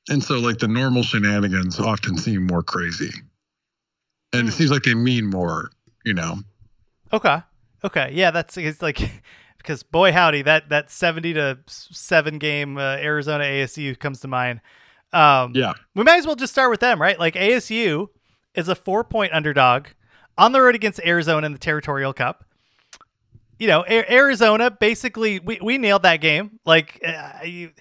[0.10, 3.12] and so like the normal shenanigans often seem more crazy,
[4.34, 4.48] and mm.
[4.48, 4.58] it hmm.
[4.58, 5.72] seems like they mean more,
[6.06, 6.40] you know.
[7.12, 7.42] Okay.
[7.84, 8.12] Okay.
[8.14, 9.00] Yeah, that's it's like
[9.58, 14.62] because boy howdy that that 70 to 7 game uh, Arizona ASU comes to mind.
[15.14, 15.74] Um, yeah.
[15.96, 17.18] We might as well just start with them, right?
[17.18, 18.10] Like ASU
[18.54, 19.88] is a 4 point underdog
[20.38, 22.46] on the road against Arizona in the Territorial Cup.
[23.60, 26.60] You know, a- Arizona basically we, we nailed that game.
[26.66, 27.72] Like uh, you,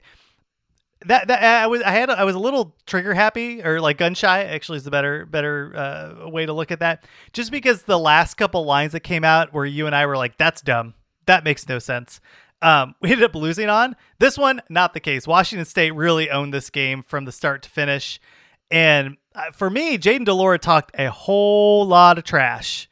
[1.05, 4.15] that that I was I had I was a little trigger happy or like gun
[4.15, 7.05] shy actually is the better better uh, way to look at that.
[7.33, 10.39] Just because the last couple lines that came out where you and I were like
[10.39, 10.95] that's dumb
[11.27, 12.21] that makes no sense.
[12.63, 14.63] Um, we ended up losing on this one.
[14.69, 15.27] Not the case.
[15.27, 18.19] Washington State really owned this game from the start to finish.
[18.71, 19.17] And
[19.53, 22.89] for me, Jayden de Laura talked a whole lot of trash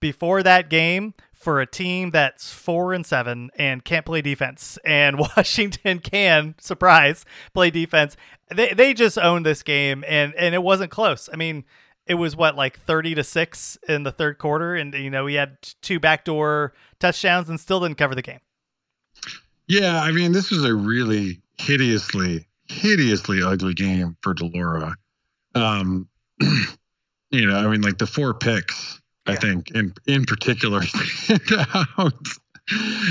[0.00, 4.78] before that game for a team that's four and seven and can't play defense.
[4.84, 8.16] And Washington can, surprise, play defense.
[8.54, 11.28] They they just owned this game and and it wasn't close.
[11.32, 11.64] I mean,
[12.06, 15.36] it was what like 30 to 6 in the third quarter and you know he
[15.36, 18.40] had two backdoor touchdowns and still didn't cover the game
[19.68, 24.96] yeah i mean this was a really hideously hideously ugly game for de laura
[25.54, 26.08] um
[27.30, 29.34] you know i mean like the four picks yeah.
[29.34, 30.80] i think in in particular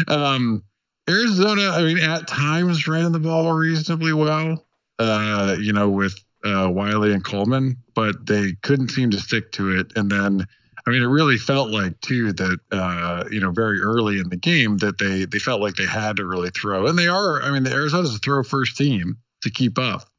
[0.07, 0.63] um
[1.09, 4.65] arizona i mean at times ran the ball reasonably well
[4.99, 9.77] uh you know with uh, Wiley and Coleman, but they couldn't seem to stick to
[9.77, 9.91] it.
[9.95, 10.45] And then,
[10.85, 14.37] I mean, it really felt like too that uh, you know very early in the
[14.37, 17.41] game that they they felt like they had to really throw, and they are.
[17.41, 20.09] I mean, the Arizona's a throw first team to keep up.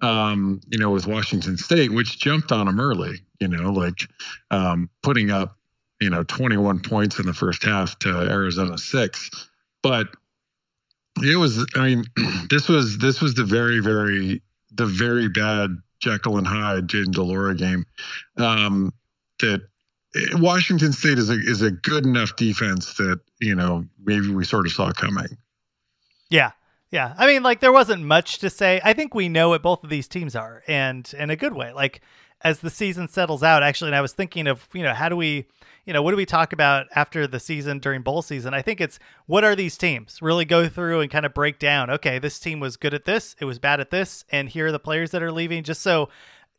[0.00, 3.18] Um, you know, with Washington State, which jumped on them early.
[3.40, 4.08] You know, like
[4.50, 5.56] um, putting up
[6.00, 9.48] you know 21 points in the first half to Arizona six,
[9.82, 10.08] but
[11.22, 11.66] it was.
[11.74, 12.04] I mean,
[12.50, 17.22] this was this was the very very the very bad Jekyll and Hyde Jayden de
[17.22, 17.84] Laura game.
[18.36, 18.92] Um,
[19.40, 19.62] that
[20.34, 24.66] Washington State is a is a good enough defense that you know maybe we sort
[24.66, 25.36] of saw coming.
[26.30, 26.52] Yeah,
[26.90, 27.14] yeah.
[27.16, 28.80] I mean, like there wasn't much to say.
[28.84, 31.72] I think we know what both of these teams are, and in a good way.
[31.72, 32.00] Like
[32.42, 35.16] as the season settles out, actually, and I was thinking of you know how do
[35.16, 35.46] we
[35.88, 38.52] you know, what do we talk about after the season during bowl season?
[38.52, 40.20] I think it's what are these teams?
[40.20, 41.88] Really go through and kind of break down.
[41.88, 44.72] Okay, this team was good at this, it was bad at this, and here are
[44.72, 45.62] the players that are leaving.
[45.62, 46.10] Just so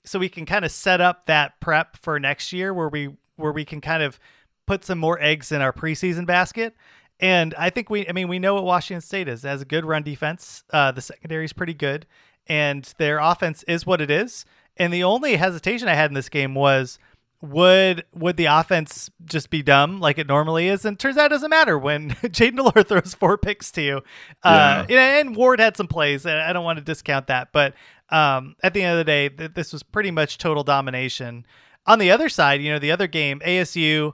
[0.03, 3.51] so we can kind of set up that prep for next year, where we where
[3.51, 4.19] we can kind of
[4.65, 6.75] put some more eggs in our preseason basket.
[7.19, 9.43] And I think we, I mean, we know what Washington State is.
[9.43, 10.63] It has a good run defense.
[10.71, 12.05] Uh, the secondary is pretty good,
[12.47, 14.45] and their offense is what it is.
[14.77, 16.97] And the only hesitation I had in this game was
[17.41, 20.85] would would the offense just be dumb like it normally is?
[20.85, 24.01] And turns out it doesn't matter when Jayden de Laura throws four picks to you.
[24.43, 25.19] Uh, yeah.
[25.19, 26.25] and Ward had some plays.
[26.25, 27.73] I don't want to discount that, but
[28.09, 31.45] um, at the end of the day, th- this was pretty much total domination.
[31.85, 34.13] On the other side, you know, the other game, ASU,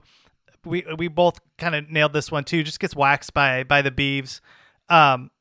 [0.65, 2.63] we we both kind of nailed this one too.
[2.63, 4.41] Just gets waxed by by the Beavs.
[4.89, 5.31] Um,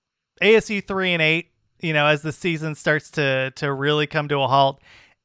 [0.42, 1.50] ASU three and eight.
[1.80, 4.80] You know, as the season starts to to really come to a halt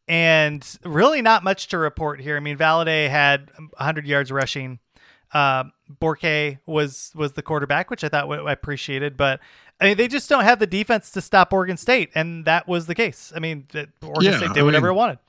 [0.09, 2.35] and really not much to report here.
[2.35, 4.79] I mean, Valladay had 100 yards rushing.
[5.31, 5.65] Uh,
[6.01, 9.39] Bourguet was was the quarterback, which I thought I appreciated, but
[9.79, 12.87] I mean, they just don't have the defense to stop Oregon State, and that was
[12.87, 13.31] the case.
[13.35, 13.67] I mean,
[14.01, 15.19] Oregon yeah, State did whatever I mean, it wanted.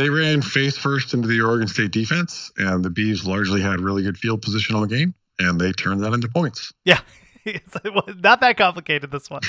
[0.00, 4.02] They ran face first into the Oregon State defense, and the Beavs largely had really
[4.02, 6.72] good field position all game, and they turned that into points.
[6.86, 7.00] Yeah,
[7.44, 9.10] not that complicated.
[9.10, 9.42] This one.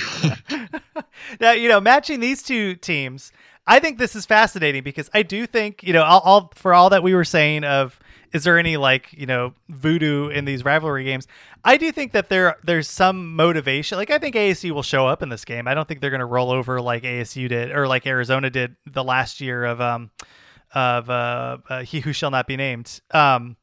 [1.40, 3.32] now, you know, matching these two teams,
[3.66, 6.90] I think this is fascinating because I do think, you know, all, all, for all
[6.90, 7.98] that we were saying of
[8.34, 11.28] is there any like you know voodoo in these rivalry games?
[11.64, 13.98] I do think that there there's some motivation.
[13.98, 15.66] Like I think ASU will show up in this game.
[15.66, 18.76] I don't think they're going to roll over like ASU did or like Arizona did
[18.86, 20.12] the last year of um
[20.74, 23.02] of uh, uh he who shall not be named.
[23.12, 23.58] Um,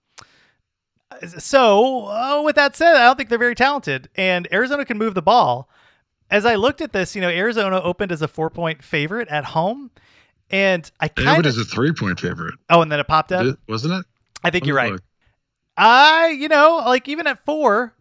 [1.39, 5.15] so uh, with that said, I don't think they're very talented, and Arizona can move
[5.15, 5.69] the ball.
[6.31, 9.47] As I looked at this, you know, Arizona opened as a four point favorite at
[9.47, 9.91] home.
[10.51, 13.45] And I kind of is a three point favorite, oh, and then it popped up.
[13.45, 14.07] Did- wasn't it?
[14.43, 14.93] I think Let you're right.
[14.93, 15.03] look.
[15.77, 17.95] I, you know, like even at four,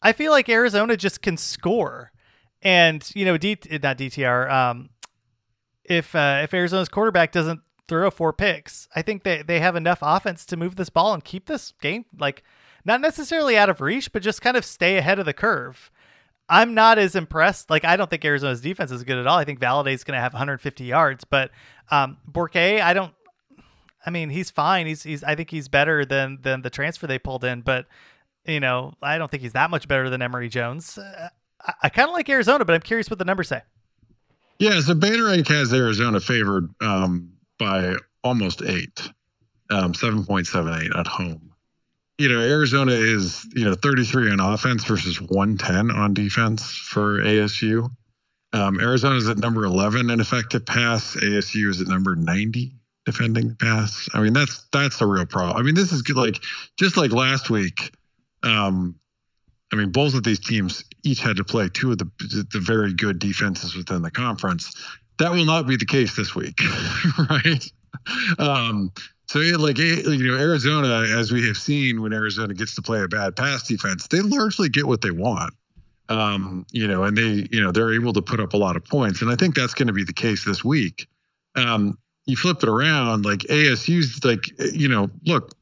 [0.00, 2.12] I feel like Arizona just can score,
[2.62, 4.50] and you know, D not DTR.
[4.50, 4.90] Um,
[5.84, 7.60] if uh, if Arizona's quarterback doesn't
[7.90, 11.22] throw four picks, I think they they have enough offense to move this ball and
[11.22, 12.42] keep this game like
[12.84, 15.90] not necessarily out of reach, but just kind of stay ahead of the curve.
[16.48, 17.68] I'm not as impressed.
[17.68, 19.36] Like I don't think Arizona's defense is good at all.
[19.36, 21.50] I think Valladay's going to have 150 yards, but
[21.90, 23.12] um, Bourguet, I don't.
[24.06, 24.86] I mean, he's fine.
[24.86, 25.24] He's he's.
[25.24, 27.86] I think he's better than than the transfer they pulled in, but
[28.46, 30.96] you know, I don't think he's that much better than Emory Jones.
[30.96, 31.28] Uh,
[31.60, 33.62] I, I kind of like Arizona, but I'm curious what the numbers say.
[34.60, 37.94] Yeah, so Bainrank has Arizona favored um, by
[38.24, 39.00] almost eight,
[39.70, 41.52] um, 7.78 at home.
[42.18, 47.88] You know, Arizona is, you know, 33 on offense versus 110 on defense for ASU.
[48.52, 51.14] Um, Arizona is at number 11 in effective pass.
[51.16, 52.74] ASU is at number 90
[53.06, 54.08] defending pass.
[54.12, 55.56] I mean, that's that's a real problem.
[55.56, 56.42] I mean, this is good, like
[56.78, 57.92] just like last week.
[58.42, 58.96] Um,
[59.72, 62.10] I mean, both of these teams each had to play two of the
[62.50, 64.74] the very good defenses within the conference.
[65.20, 66.60] That will not be the case this week,
[67.30, 67.72] right?
[68.38, 68.90] Um,
[69.26, 73.02] so, like eh, you know, Arizona, as we have seen, when Arizona gets to play
[73.02, 75.52] a bad pass defense, they largely get what they want.
[76.08, 78.84] Um, you know, and they, you know, they're able to put up a lot of
[78.84, 81.06] points, and I think that's going to be the case this week.
[81.54, 85.54] Um, you flip it around, like ASU's, like you know, look,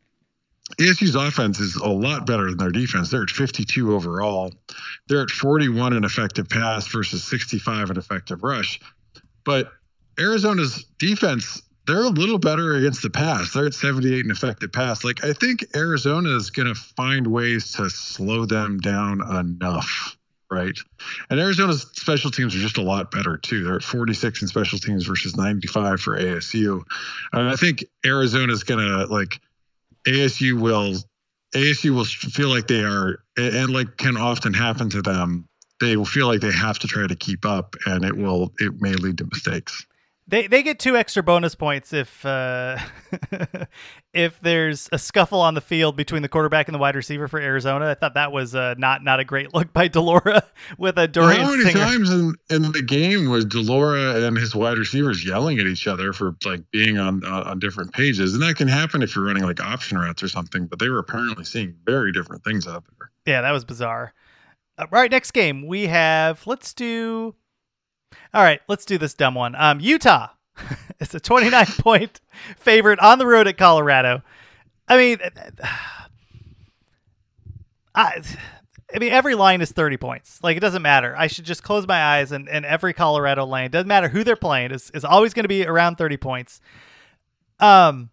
[0.79, 3.11] ASU's offense is a lot better than their defense.
[3.11, 4.53] They're at 52 overall.
[5.09, 8.79] They're at 41 in effective pass versus 65 in effective rush.
[9.49, 9.73] But
[10.21, 13.55] Arizona's defense, they're a little better against the pass.
[13.55, 15.05] They're at 78 in effective pass.
[15.05, 20.19] Like I think Arizona is going to find ways to slow them down enough.
[20.51, 20.79] Right.
[21.31, 23.65] And Arizona's special teams are just a lot better too.
[23.65, 26.83] They're at 46 in special teams versus 95 for ASU.
[27.33, 29.41] And I think Arizona's going to like
[30.07, 30.95] ASU will
[31.55, 35.48] ASU will feel like they are and and like can often happen to them.
[35.81, 38.81] They will feel like they have to try to keep up, and it will it
[38.81, 39.87] may lead to mistakes.
[40.31, 42.77] They they get two extra bonus points if uh,
[44.13, 47.41] if there's a scuffle on the field between the quarterback and the wide receiver for
[47.41, 47.89] Arizona.
[47.89, 50.43] I thought that was uh, not not a great look by de Laura
[50.77, 51.81] with a Dorian How many Singer.
[51.83, 55.87] times in, in the game was de Laura and his wide receivers yelling at each
[55.87, 58.35] other for like being on uh, on different pages?
[58.35, 60.67] And that can happen if you're running like option routes or something.
[60.67, 63.11] But they were apparently seeing very different things out there.
[63.25, 64.13] Yeah, that was bizarre.
[64.79, 66.47] Uh, right, next game we have.
[66.47, 67.35] Let's do.
[68.33, 69.55] All right, let's do this dumb one.
[69.57, 70.29] Um, Utah.
[71.01, 72.21] it's a 29 point
[72.57, 74.23] favorite on the road at Colorado.
[74.87, 75.19] I mean,
[77.95, 78.23] I,
[78.95, 80.39] I mean, every line is 30 points.
[80.43, 81.15] Like, it doesn't matter.
[81.17, 84.37] I should just close my eyes and, and every Colorado lane, doesn't matter who they're
[84.37, 86.61] playing, is, is always going to be around 30 points.
[87.61, 88.11] Um,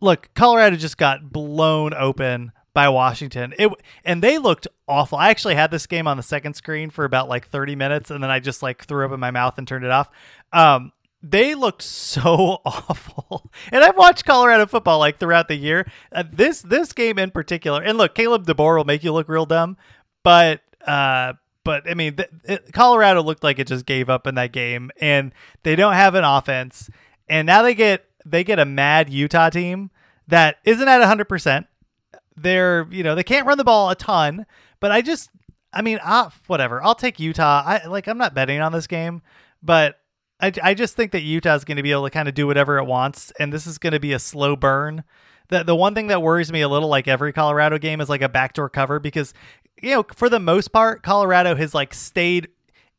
[0.00, 3.54] look, Colorado just got blown open by Washington.
[3.58, 3.70] It
[4.04, 5.18] and they looked awful.
[5.18, 8.22] I actually had this game on the second screen for about like 30 minutes and
[8.22, 10.08] then I just like threw up in my mouth and turned it off.
[10.52, 10.92] Um
[11.22, 13.50] they looked so awful.
[13.70, 15.86] And I've watched Colorado football like throughout the year.
[16.10, 17.82] Uh, this this game in particular.
[17.82, 19.76] And look, Kalen DeBoer will make you look real dumb,
[20.24, 24.52] but uh but I mean, it, Colorado looked like it just gave up in that
[24.52, 26.90] game, and they don't have an offense.
[27.28, 29.90] And now they get they get a mad Utah team
[30.28, 31.66] that isn't at hundred percent.
[32.36, 34.46] They're you know they can't run the ball a ton,
[34.80, 35.30] but I just
[35.72, 36.82] I mean uh, whatever.
[36.82, 37.62] I'll take Utah.
[37.64, 39.22] I like I'm not betting on this game,
[39.62, 39.98] but
[40.40, 42.78] I, I just think that Utah's going to be able to kind of do whatever
[42.78, 45.04] it wants, and this is going to be a slow burn.
[45.48, 48.22] The the one thing that worries me a little, like every Colorado game, is like
[48.22, 49.32] a backdoor cover because
[49.80, 52.48] you know for the most part, Colorado has like stayed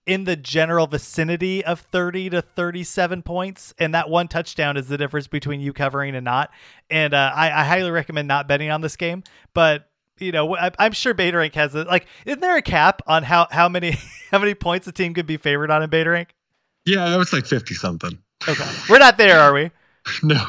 [0.05, 4.97] in the general vicinity of 30 to 37 points and that one touchdown is the
[4.97, 6.51] difference between you covering and not.
[6.89, 9.23] And uh, I, I highly recommend not betting on this game
[9.53, 9.89] but
[10.19, 13.23] you know I, i'm sure beta rank has it like isn't there a cap on
[13.23, 13.97] how how many
[14.31, 16.35] how many points a team could be favored on in beta rank
[16.85, 18.19] Yeah, it was like 50 something.
[18.47, 18.69] okay.
[18.89, 19.71] We're not there are we
[20.23, 20.45] No,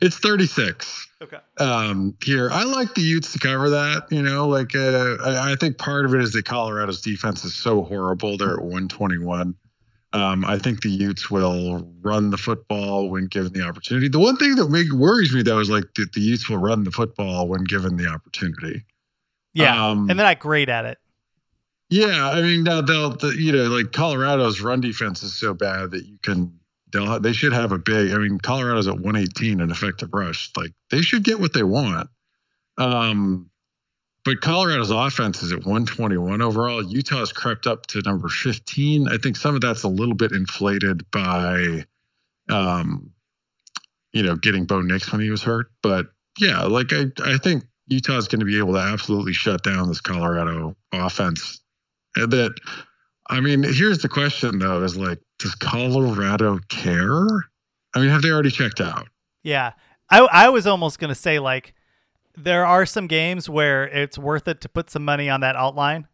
[0.00, 1.08] it's 36.
[1.22, 5.52] okay um here i like the utes to cover that you know like uh I,
[5.52, 9.54] I think part of it is that colorado's defense is so horrible they're at 121
[10.14, 14.08] Um, I think the Utes will run the football when given the opportunity.
[14.08, 16.84] The one thing that make, worries me though is like that the Utes will run
[16.84, 18.84] the football when given the opportunity.
[19.54, 20.98] Yeah, Um, and they're not great at it.
[21.88, 25.90] Yeah, I mean, now they'll, the, you know, like Colorado's run defense is so bad
[25.92, 26.58] that you can,
[26.92, 28.12] they'll, they should have a big.
[28.12, 30.50] I mean, Colorado's at 118 in effective rush.
[30.56, 32.08] Like they should get what they want.
[32.78, 33.50] Um,
[34.24, 36.82] but Colorado's offense is at 121 overall.
[36.82, 39.08] Utah's crept up to number 15.
[39.08, 41.84] I think some of that's a little bit inflated by,
[42.48, 43.10] um,
[44.12, 45.66] you know, getting Bo Nix when he was hurt.
[45.82, 46.06] But
[46.38, 50.00] yeah, like I, I think Utah's going to be able to absolutely shut down this
[50.00, 51.60] Colorado offense.
[52.14, 52.54] That,
[53.28, 57.26] I mean, here's the question though: is like, does Colorado care?
[57.94, 59.08] I mean, have they already checked out?
[59.42, 59.72] Yeah,
[60.10, 61.74] I I was almost gonna say like
[62.36, 66.08] there are some games where it's worth it to put some money on that outline,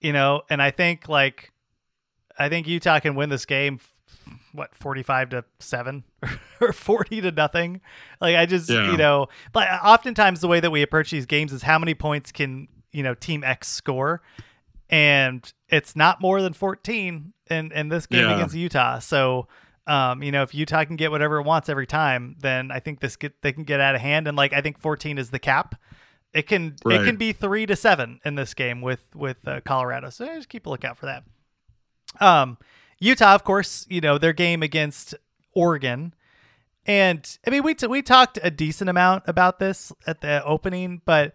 [0.00, 1.52] you know, and I think like
[2.38, 3.80] I think Utah can win this game.
[4.52, 6.04] What forty five to seven
[6.60, 7.80] or forty to nothing?
[8.20, 8.90] Like I just Yeah.
[8.90, 12.32] you know, but oftentimes the way that we approach these games is how many points
[12.32, 14.22] can you know Team X score,
[14.90, 18.36] and it's not more than fourteen in in this game Yeah.
[18.36, 18.98] against Utah.
[18.98, 19.48] So
[19.86, 23.00] um, you know, if Utah can get whatever it wants every time, then I think
[23.00, 24.28] this get they can get out of hand.
[24.28, 25.74] And like I think 14 is the cap.
[26.34, 30.10] It can it can be three to seven in this game with with uh, Colorado.
[30.10, 31.24] So just keep a lookout for that.
[32.20, 32.58] Um,
[33.00, 35.14] Utah, of course, you know their game against
[35.54, 36.12] Oregon,
[36.84, 41.00] and I mean we t- we talked a decent amount about this at the opening,
[41.06, 41.34] but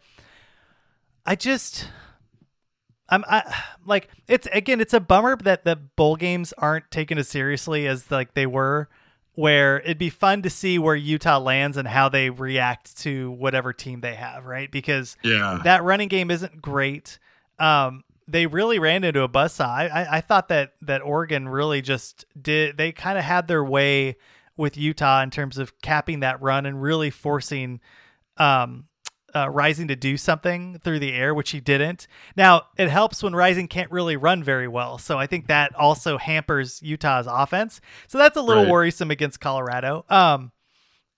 [1.26, 1.88] I just
[3.14, 3.56] I'm I
[3.86, 8.10] like it's again it's a bummer that the bowl games aren't taken as seriously as
[8.10, 8.90] like they were
[9.36, 13.74] where it'd be fun to see where Utah lands and how they react to whatever
[13.74, 14.72] team they have, right?
[14.72, 17.20] Because Yeah, that running game isn't great.
[17.60, 19.68] Um, they really ran into a buzzsaw.
[19.68, 22.78] I, I, I thought that that Oregon really just did.
[22.78, 24.18] They kind of had their way
[24.56, 27.80] with Utah in terms of capping that run and really forcing
[28.38, 28.86] um,
[29.36, 32.08] uh, Rising to do something through the air, which he didn't.
[32.36, 36.18] Now it helps when Rising can't really run very well, so I think that also
[36.18, 37.82] hampers Utah's offense.
[38.08, 38.72] So that's a little Right.
[38.72, 40.06] worrisome against Colorado.
[40.10, 40.52] Um,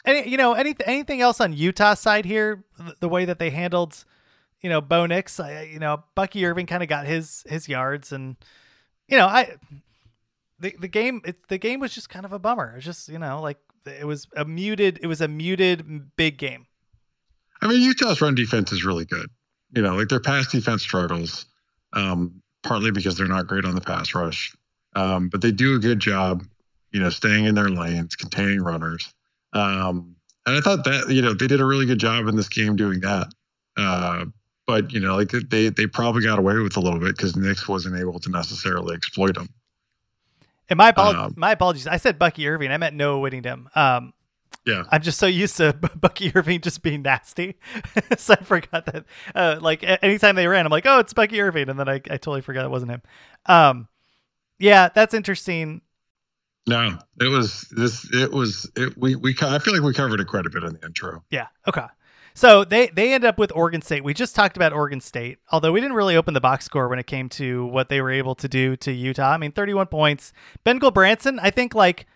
[0.05, 2.63] any you know anything anything else on Utah's side here?
[2.78, 4.05] The, the way that they handled,
[4.61, 5.39] you know, Bo Nix.
[5.39, 8.36] I, you know, Bucky Irving kind of got his his yards, and
[9.07, 9.55] you know, I
[10.59, 12.72] the the game it, the game was just kind of a bummer.
[12.72, 16.38] It was just you know like it was a muted it was a muted big
[16.38, 16.68] game.
[17.66, 19.28] I mean, Utah's run defense is really good.
[19.74, 21.45] You know, like their pass defense struggles,
[21.93, 24.55] um, partly because they're not great on the pass rush,
[24.95, 26.43] um, but they do a good job,
[26.91, 29.11] you know, staying in their lanes, containing runners.
[29.53, 32.49] Um, and I thought that you know they did a really good job in this
[32.49, 33.28] game doing that.
[33.76, 34.26] Uh,
[34.68, 37.68] but you know, like they they probably got away with a little bit because Nix
[37.68, 39.49] wasn't able to necessarily exploit them.
[40.70, 41.88] And my apologies, Um, my apologies.
[41.88, 42.72] I said Bucky Irving.
[42.72, 43.70] I meant Noah Whittington.
[43.76, 44.13] Um,
[44.66, 44.84] Yeah.
[44.91, 47.58] I'm just so used to Bucky Irving just being nasty,
[48.18, 49.06] so I forgot that.
[49.34, 52.18] Uh, like anytime they ran, I'm like, oh, it's Bucky Irving, and then I, I
[52.18, 53.02] totally forgot it wasn't him.
[53.46, 53.88] Um,
[54.58, 55.82] yeah, that's interesting.
[56.68, 58.10] No, it was this.
[58.12, 58.98] It was it.
[58.98, 59.36] We we.
[59.41, 61.24] I feel like we covered it quite a bit in the intro.
[61.30, 61.48] Yeah.
[61.68, 61.86] Okay.
[62.34, 64.04] So they they end up with Oregon State.
[64.04, 67.00] We just talked about Oregon State, although we didn't really open the box score when
[67.00, 69.32] it came to what they were able to do to Utah.
[69.32, 70.34] I mean, 31 points.
[70.64, 72.08] Ben Branson, I think like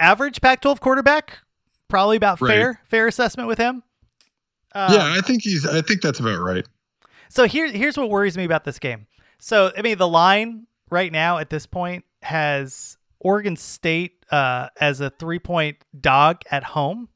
[0.00, 1.38] average Pac-12 quarterback,
[1.88, 2.50] probably about Right.
[2.50, 3.82] fair fair assessment with him.
[4.74, 5.66] Um, yeah, I think he's.
[5.66, 6.66] I think that's about right.
[7.30, 9.06] So here, here's what worries me about this game.
[9.38, 15.00] So I mean, the line right now at this point has Oregon State uh, as
[15.00, 17.08] a three point dog at home.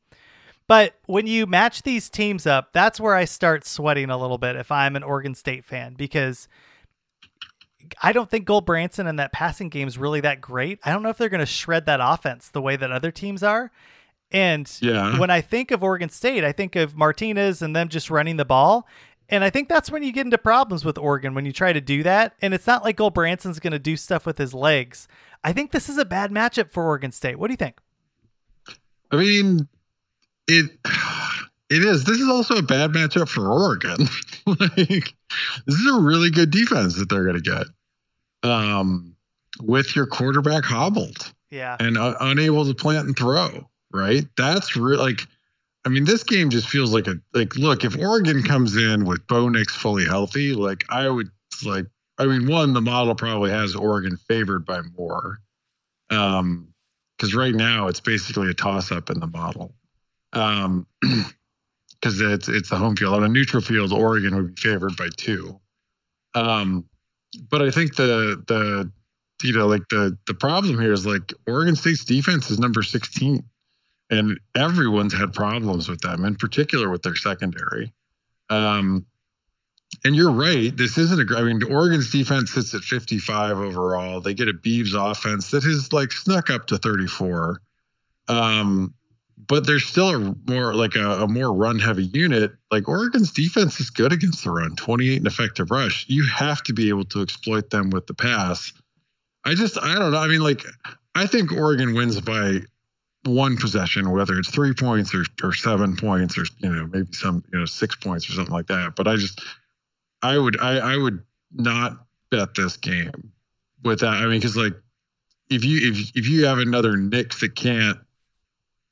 [0.68, 4.56] But when you match these teams up, that's where I start sweating a little bit
[4.56, 6.48] if I'm an Oregon State fan because
[8.00, 10.78] I don't think Gulbranson and that passing game is really that great.
[10.84, 13.42] I don't know if they're going to shred that offense the way that other teams
[13.42, 13.70] are.
[14.32, 15.18] And Yeah.
[15.18, 18.44] when I think of Oregon State, I think of Martinez and them just running the
[18.44, 18.86] ball.
[19.28, 21.80] And I think that's when you get into problems with Oregon when you try to
[21.80, 22.34] do that.
[22.42, 25.06] And it's not like Gulbranson's going to do stuff with his legs.
[25.44, 27.38] I think this is a bad matchup for Oregon State.
[27.38, 27.78] What do you think?
[29.10, 29.68] I mean,
[30.48, 30.70] it.
[31.70, 32.04] It is.
[32.04, 33.96] This is also a bad matchup for Oregon.
[34.46, 37.66] like, this is a really good defense that they're going to get.
[38.42, 39.16] Um,
[39.62, 41.78] with your quarterback hobbled Yeah.
[41.80, 44.24] and uh, unable to plant and throw, right?
[44.36, 44.76] That's.
[44.76, 45.26] Like,
[45.84, 47.56] I mean, this game just feels like a like.
[47.56, 51.30] Look, if Oregon comes in with Bo Nix fully healthy, like I would
[51.64, 51.86] like.
[52.18, 55.38] I mean, one, the model probably has Oregon favored by more,
[56.10, 56.68] um,
[57.16, 59.74] because right now it's basically a toss up in the model,
[60.32, 63.92] um, because it's it's the home field on a neutral field.
[63.92, 65.58] Oregon would be favored by two,
[66.34, 66.84] um,
[67.50, 68.92] but I think the the
[69.42, 73.42] you know, like the the problem here is like Oregon State's defense is number 16,
[74.12, 77.92] and everyone's had problems with them, in particular with their secondary.
[78.50, 79.06] Um,
[80.04, 80.76] and you're right.
[80.76, 81.36] This isn't a.
[81.36, 84.20] I mean, Oregon's defense sits at 55 overall.
[84.20, 87.60] They get a Beavs offense that has like snuck up to 34.
[88.28, 88.94] Um,
[89.46, 92.52] but there's still a more like a, a more run heavy unit.
[92.70, 96.04] Like Oregon's defense is good against the run, 28 in effective rush.
[96.08, 98.72] You have to be able to exploit them with the pass.
[99.44, 100.18] I just I don't know.
[100.18, 100.64] I mean, like
[101.14, 102.60] I think Oregon wins by
[103.24, 107.44] one possession, whether it's three points or, or seven points or you know maybe some
[107.52, 108.94] you know six points or something like that.
[108.96, 109.40] But I just
[110.22, 113.32] I would I I would not bet this game
[113.84, 114.14] with that.
[114.14, 114.74] I mean, because like
[115.50, 117.98] if you if if you have another Nick that can't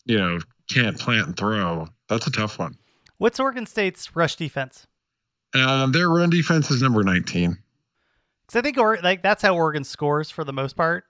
[0.04, 2.76] you know can't plant and throw, that's a tough one.
[3.18, 4.86] What's Oregon State's rush defense?
[5.54, 7.58] Um, their run defense is number 19.
[8.46, 11.04] Because I think or, like that's how Oregon scores for the most part.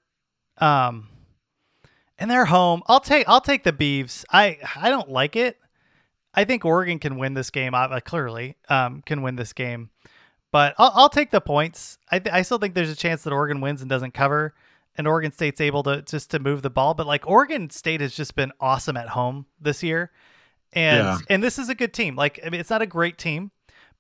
[0.59, 1.09] Um,
[2.21, 2.83] and they're home.
[2.87, 4.25] I'll take I'll take the Beavs.
[4.31, 5.59] I I don't like it.
[6.35, 7.75] I think Oregon can win this game.
[7.75, 9.91] Uh, clearly, um, can win this game.
[10.53, 11.99] But I'll, I'll take the points.
[12.11, 14.55] I, th- I still think there's a chance that Oregon wins and doesn't cover,
[14.97, 16.95] and Oregon State's able to just to move the ball.
[16.95, 20.11] But like Oregon State has just been awesome at home this year,
[20.73, 21.19] and Yeah.
[21.29, 22.15] and this is a good team.
[22.17, 23.51] Like I mean, it's not a great team,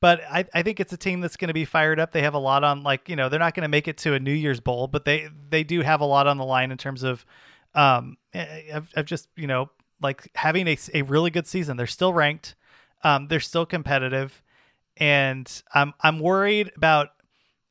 [0.00, 2.12] but I, I think it's a team that's going to be fired up.
[2.12, 4.14] They have a lot on like you know they're not going to make it to
[4.14, 6.78] a New Year's Bowl, but they they do have a lot on the line in
[6.78, 7.24] terms of
[7.74, 8.16] um
[8.72, 9.70] of, of just you know
[10.02, 11.76] like having a, a really good season.
[11.76, 12.54] They're still ranked,
[13.04, 14.42] um they're still competitive,
[14.96, 17.10] and I'm I'm worried about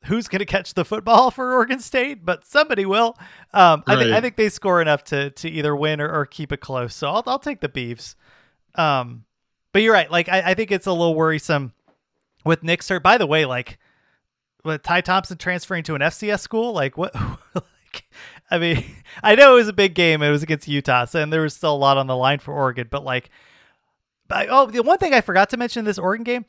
[0.04, 3.18] who's going to catch the football for Oregon State, but somebody will.
[3.52, 6.52] Um, I, think I think they score enough to to either win or, or keep
[6.52, 6.94] it close.
[6.94, 8.14] So I'll I'll take the Beavs.
[8.74, 9.24] Um,
[9.72, 10.10] but you're right.
[10.10, 11.72] Like I, I think it's a little worrisome
[12.44, 13.00] with Nick Sir.
[13.00, 13.78] By the way, like
[14.64, 17.14] with Ty Thompson transferring to an FCS school, like what?
[17.54, 18.04] like,
[18.50, 18.84] I mean,
[19.22, 20.22] I know it was a big game.
[20.22, 22.52] It was against Utah, so and there was still a lot on the line for
[22.54, 22.88] Oregon.
[22.90, 23.30] But like,
[24.30, 26.44] oh, the one thing I forgot to mention in this Oregon game.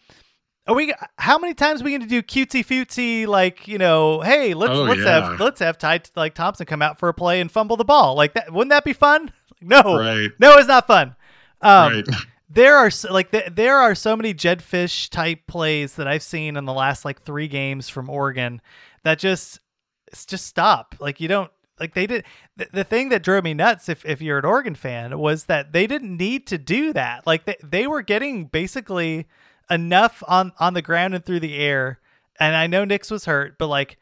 [0.68, 0.93] Are we?
[1.18, 3.26] How many times are we going to do cutesy footsy?
[3.26, 5.30] Like you know, hey, let's Oh, let's yeah.
[5.30, 8.14] have let's have Ty like Thompson come out for a play and fumble the ball
[8.16, 8.52] like that.
[8.54, 9.32] Wouldn't that be fun?
[9.64, 10.32] No, Right.
[10.39, 11.16] no, it's not fun.
[11.62, 12.06] Um, right.
[12.49, 16.58] there are so, like th- there are so many Jedfish type plays that I've seen
[16.58, 18.60] in the last like three games from Oregon
[19.04, 19.60] that just
[20.08, 20.95] it's just stop.
[20.99, 21.52] Like you don't
[21.82, 22.24] like they did
[22.56, 25.74] the, the thing that drove me nuts if, if you're an Oregon fan was that
[25.74, 27.26] they didn't need to do that.
[27.26, 29.28] Like they, they were getting basically
[29.70, 32.00] enough on on the ground and through the air.
[32.40, 33.98] And I know Nix was hurt, but like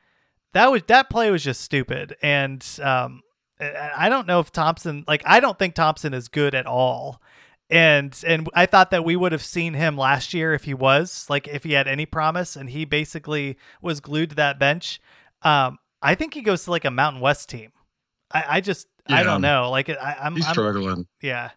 [0.53, 2.15] that was that play was just stupid.
[2.21, 3.21] And um
[3.61, 7.21] I don't know if Thompson like I don't think Thompson is good at all.
[7.69, 11.25] And and I thought that we would have seen him last year if he was
[11.29, 14.99] like if he had any promise and he basically was glued to that bench.
[15.43, 17.71] Um I think he goes to like a Mountain West team.
[18.31, 19.69] I, I just I don't know.
[19.71, 21.07] Like I, I'm, He's I'm struggling.
[21.21, 21.51] yeah.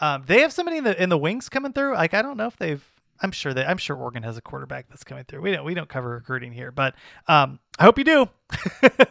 [0.00, 1.94] Um, they have somebody in the in the wings coming through.
[1.94, 2.84] Like I don't know if they've.
[3.20, 5.40] I'm sure that I'm sure Oregon has a quarterback that's coming through.
[5.42, 6.94] We don't we don't cover recruiting here, but
[7.26, 8.28] um, I hope you do.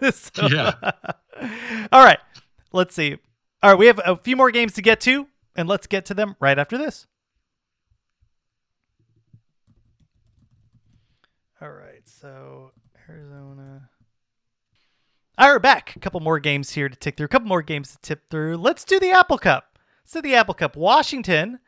[0.12, 0.74] So- Yeah.
[1.92, 2.20] All right.
[2.72, 3.18] Let's see.
[3.62, 6.14] All right, we have a few more games to get to, and let's get to
[6.14, 7.06] them right after this.
[11.62, 12.02] All right.
[12.06, 12.72] So
[13.10, 13.90] Arizona.
[15.40, 15.96] All right, back.
[15.96, 17.26] A couple more games here to tick through.
[17.26, 18.58] A couple more games to tip through.
[18.58, 19.78] Let's do the Apple Cup.
[20.12, 20.76] Do the Apple Cup.
[20.76, 21.60] Washington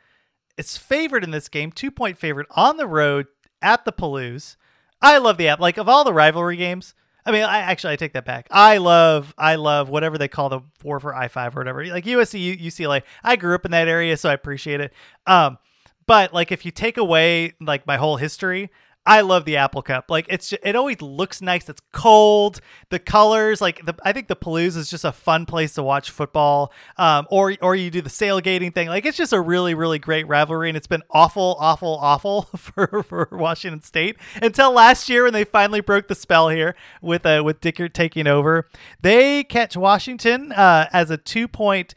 [0.57, 3.27] is favored in this game, two point favorite on the road
[3.61, 4.55] at the Palouse.
[5.03, 5.59] I love the app.
[5.59, 6.95] Like of all the rivalry games,
[7.27, 8.47] I mean, I actually I take that back.
[8.49, 11.85] I love, I love whatever they call the four for I five or whatever.
[11.85, 13.03] Like USC, UCLA.
[13.23, 14.93] I grew up in that area, so I appreciate it.
[15.27, 15.59] Um,
[16.07, 18.71] but like if you take away like my whole history,
[19.09, 20.05] I love the Apple Cup.
[20.11, 21.67] Like it's ju- it always looks nice.
[21.67, 22.61] It's cold.
[22.91, 26.11] The colors, like the I think the Palouse is just a fun place to watch
[26.11, 26.71] football.
[26.95, 28.87] Um, or or you do the sailgating thing.
[28.87, 33.01] Like it's just a really really great rivalry, and it's been awful, awful, awful for
[33.01, 37.41] for Washington State until last year when they finally broke the spell here with uh
[37.43, 38.67] with Dickert taking over.
[39.01, 41.95] They catch Washington uh, as a two point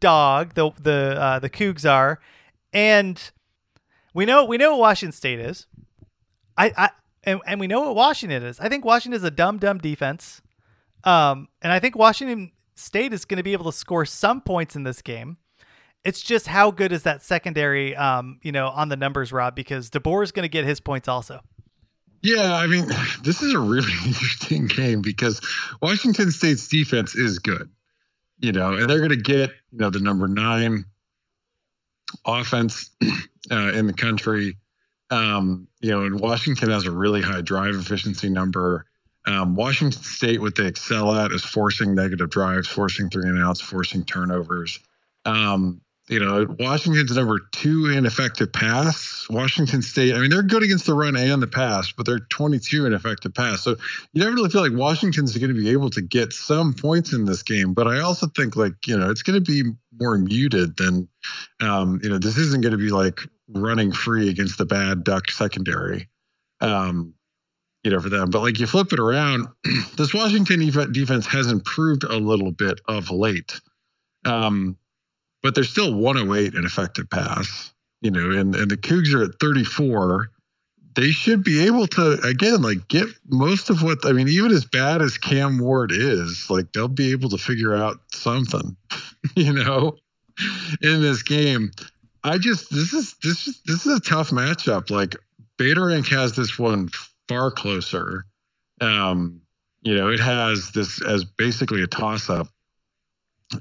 [0.00, 0.54] dog.
[0.54, 2.20] The the uh, the Cougs are,
[2.72, 3.20] and
[4.14, 5.66] we know we know what Washington State is.
[6.56, 6.90] I, I
[7.24, 8.60] and, and we know what Washington is.
[8.60, 10.42] I think Washington is a dumb, dumb defense.
[11.04, 14.76] Um, and I think Washington State is going to be able to score some points
[14.76, 15.36] in this game.
[16.04, 19.90] It's just how good is that secondary, um, you know, on the numbers, Rob, because
[19.90, 21.40] DeBoer is going to get his points also.
[22.22, 22.86] Yeah, I mean,
[23.22, 25.40] this is a really interesting game because
[25.80, 27.70] Washington State's defense is good,
[28.38, 30.84] you know, and they're going to get, you know, the number nine
[32.26, 32.90] offense
[33.50, 34.56] uh, in the country.
[35.10, 38.86] Um, you know, and Washington has a really high drive efficiency number.
[39.26, 43.60] Um, Washington State, what they excel at is forcing negative drives, forcing three and outs,
[43.60, 44.80] forcing turnovers.
[45.24, 49.26] Um, you know, Washington's number two in effective pass.
[49.30, 52.84] Washington State, I mean, they're good against the run and the pass, but they're 22
[52.84, 53.62] in effective pass.
[53.62, 53.76] So
[54.12, 57.24] you never really feel like Washington's going to be able to get some points in
[57.24, 57.72] this game.
[57.72, 61.08] But I also think, like, you know, it's going to be more muted than,
[61.62, 65.30] um, you know, this isn't going to be like running free against the bad Duck
[65.30, 66.08] secondary.
[66.60, 67.14] Um,
[67.84, 68.30] you know, for them.
[68.30, 69.46] But like you flip it around,
[69.96, 70.60] this Washington
[70.92, 73.60] defense has improved a little bit of late.
[74.24, 74.78] Um,
[75.42, 77.72] but they're still 108 in effective pass.
[78.00, 80.30] You know, and, and the Cougs are at 34.
[80.94, 84.64] They should be able to again like get most of what I mean, even as
[84.64, 88.76] bad as Cam Ward is, like they'll be able to figure out something,
[89.34, 89.96] you know,
[90.82, 91.72] in this game.
[92.24, 94.90] I just this is this is this is a tough matchup.
[94.90, 95.16] Like
[95.58, 96.88] Beta Rank has this one
[97.28, 98.24] far closer.
[98.80, 99.42] Um,
[99.82, 102.48] you know, it has this as basically a toss up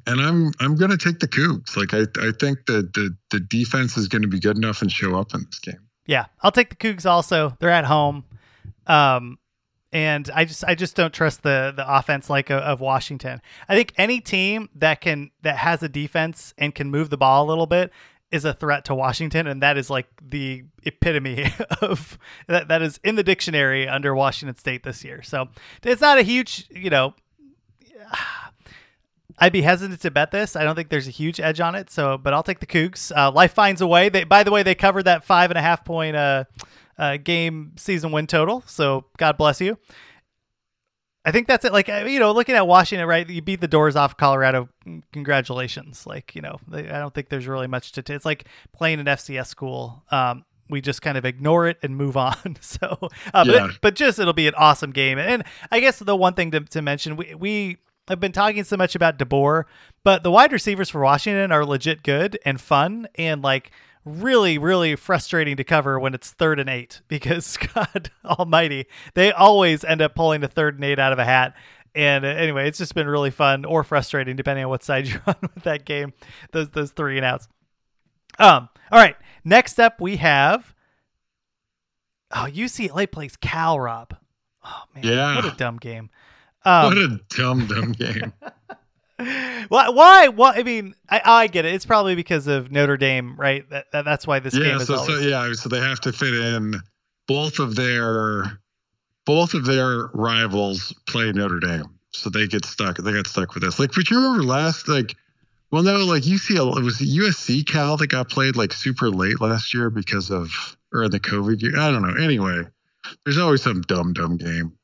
[0.07, 1.75] and I'm I'm to take the Cougs.
[1.75, 5.15] Like I I think that the the defense is to be good enough and show
[5.15, 5.79] up in this game.
[6.05, 7.05] Yeah, I'll take the Cougs.
[7.05, 8.25] Also, they're at home,
[8.87, 9.37] um,
[9.91, 13.41] and I just I just don't trust the the offense like of, of Washington.
[13.67, 17.45] I think any team that can that has a defense and can move the ball
[17.45, 17.91] a little bit
[18.33, 21.45] is a threat to Washington, and that is like the epitome
[21.81, 22.17] of
[22.47, 22.67] that.
[22.67, 25.21] That is in the dictionary under Washington State this year.
[25.21, 25.49] So
[25.83, 27.13] it's not a huge, you know.
[29.39, 30.55] I'd be hesitant to bet this.
[30.55, 31.89] I don't think there's a huge edge on it.
[31.89, 33.11] So, but I'll take the Cougs.
[33.15, 34.09] Uh, life finds a way.
[34.09, 36.43] They, by the way, they covered that five and a half point uh,
[36.99, 38.63] uh, game season win total.
[38.67, 39.77] So, God bless you.
[41.25, 41.71] I think that's it.
[41.71, 43.27] Like uh, you know, looking at Washington, right?
[43.29, 44.69] You beat the doors off Colorado.
[45.13, 46.05] Congratulations.
[46.05, 48.01] Like you know, they, I don't think there's really much to.
[48.01, 50.03] T- it's like playing an FCS school.
[50.11, 52.57] Um, we just kind of ignore it and move on.
[52.59, 52.97] so,
[53.33, 53.67] uh, yeah.
[53.67, 55.17] but, but just it'll be an awesome game.
[55.17, 58.75] And I guess the one thing to, to mention, we we I've been talking so
[58.75, 59.63] much about DeBoer,
[60.03, 63.71] but the wide receivers for Washington are legit good and fun and like
[64.05, 69.83] really, really frustrating to cover when it's third and eight because God Almighty, they always
[69.83, 71.55] end up pulling the third and eight out of a hat.
[71.95, 75.21] And uh, anyway, it's just been really fun or frustrating depending on what side you're
[75.27, 76.13] on with that game.
[76.51, 77.47] Those those three and outs.
[78.39, 78.69] Um.
[78.91, 79.15] All right.
[79.43, 80.73] Next up, we have.
[82.31, 83.79] Oh, UCLA plays Cal.
[83.79, 84.15] Rob.
[84.65, 85.35] Oh man, yeah.
[85.35, 86.09] what a dumb game.
[86.65, 88.33] Um, what a dumb, dumb game.
[89.67, 89.89] why?
[89.89, 90.27] Why?
[90.29, 90.53] Why?
[90.55, 91.73] I mean, I, I get it.
[91.73, 93.69] It's probably because of Notre Dame, right?
[93.69, 94.87] That, that that's why this yeah, game is.
[94.87, 95.07] So, always...
[95.07, 96.75] so yeah, so they have to fit in
[97.27, 98.59] both of their
[99.25, 102.97] both of their rivals play Notre Dame, so they get stuck.
[102.97, 103.79] They got stuck with this.
[103.79, 105.15] Like, but you remember last like.
[105.71, 109.73] Well, no, like UCLA, it was USC Cal that got played like super late last
[109.73, 111.79] year because of, or the COVID year.
[111.79, 112.23] I don't know.
[112.23, 112.61] Anyway,
[113.25, 114.77] there's always some dumb, dumb game.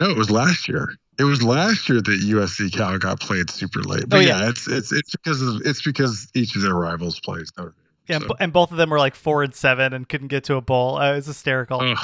[0.00, 0.96] No, it was last year.
[1.22, 4.08] It was last year that USC Cal got played super late.
[4.08, 4.40] But oh, yeah.
[4.40, 4.48] yeah.
[4.48, 7.76] it's it's it's because of it's because each of their rivals plays Notre Dame.
[8.08, 8.34] Yeah, so.
[8.40, 10.96] and both of them were like four and seven and couldn't get to a bowl.
[10.96, 11.94] Uh, it was hysterical.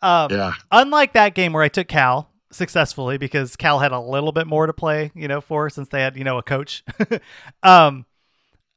[0.00, 0.52] Um, yeah.
[0.70, 4.66] Unlike that game where I took Cal successfully because Cal had a little bit more
[4.66, 6.84] to play, you know, for since they had you know a coach.
[7.62, 8.04] um,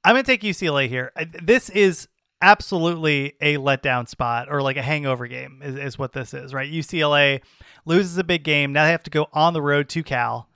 [0.05, 1.11] I'm gonna take UCLA here.
[1.43, 2.07] This is
[2.41, 6.71] absolutely a letdown spot or like a hangover game is, is what this is, right?
[6.71, 7.41] UCLA
[7.85, 8.73] loses a big game.
[8.73, 10.49] Now they have to go on the road to Cal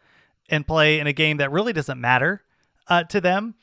[0.49, 2.43] and play in a game that really doesn't matter
[2.87, 3.55] uh, to them.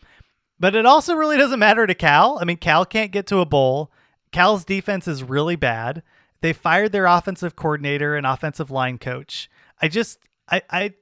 [0.59, 2.39] But it also really doesn't matter to Cal.
[2.41, 3.91] I mean, Cal can't get to a bowl.
[4.31, 6.03] Cal's defense is really bad.
[6.41, 9.51] They fired their offensive coordinator and offensive line coach.
[9.81, 10.19] I just,
[10.49, 10.95] I, I,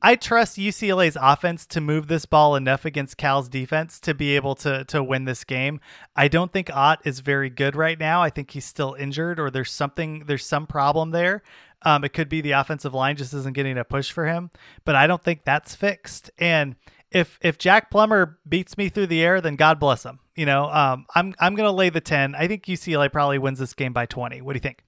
[0.00, 4.54] I trust UCLA's offense to move this ball enough against Cal's defense to be able
[4.56, 5.80] to to win this game.
[6.14, 8.22] I don't think Ott is very good right now.
[8.22, 11.42] I think he's still injured or there's something there's some problem there.
[11.82, 14.50] Um, it could be the offensive line just isn't getting a push for him,
[14.84, 16.30] but I don't think that's fixed.
[16.38, 16.76] And
[17.10, 20.20] if if Jack Plummer beats me through the air, then God bless him.
[20.36, 22.36] You know, um, I'm I'm gonna lay the ten.
[22.36, 24.42] I think UCLA probably wins this game by twenty.
[24.42, 24.84] What do you think?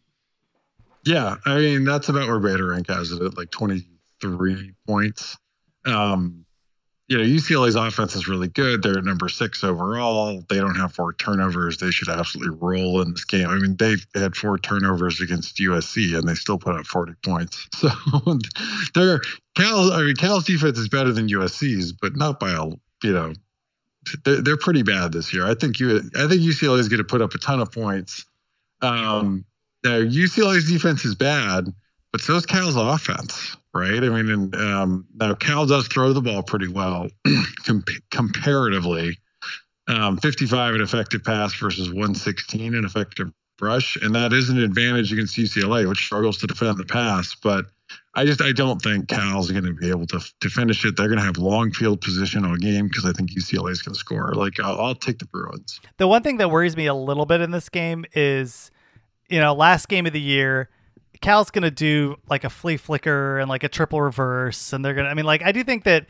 [1.04, 3.86] Yeah, I mean that's about where Beta Rank has it at like twenty
[4.20, 5.36] three points.
[5.86, 6.44] Um,
[7.10, 8.84] you know, UCLA's offense is really good.
[8.84, 10.44] They're number six overall.
[10.48, 11.78] They don't have four turnovers.
[11.78, 13.48] They should absolutely roll in this game.
[13.48, 17.68] I mean, they had four turnovers against USC and they still put up 40 points.
[17.80, 17.90] So
[18.94, 19.20] they're.
[19.56, 22.66] I mean, Cal's defense is better than USC's, but not by a
[23.02, 23.32] you know.
[24.24, 25.46] They're, they're pretty bad this year.
[25.46, 25.96] I think you.
[26.16, 28.24] I think UCLA is going to put up a ton of points.
[28.82, 29.44] Um,
[29.84, 31.66] now UCLA's defense is bad,
[32.12, 34.02] but so is Cal's offense right?
[34.02, 37.08] I mean, and, um, now Cal does throw the ball pretty well
[37.64, 39.18] com- comparatively.
[39.88, 45.12] Um, 55 in effective pass versus 116 in effective rush, and that is an advantage
[45.12, 47.34] against UCLA, which struggles to defend the pass.
[47.34, 47.66] But
[48.14, 50.96] I just I don't think Cal's going to be able to to finish it.
[50.96, 53.94] They're going to have long field position all game because I think UCLA is going
[53.94, 54.32] to score.
[54.34, 55.80] Like I'll, I'll take the Bruins.
[55.96, 58.70] The one thing that worries me a little bit in this game is,
[59.28, 60.68] you know, last game of the year,
[61.20, 65.10] Cal's to do like a flea flicker and like a triple reverse, and they're to.
[65.10, 66.06] I mean, like I do think that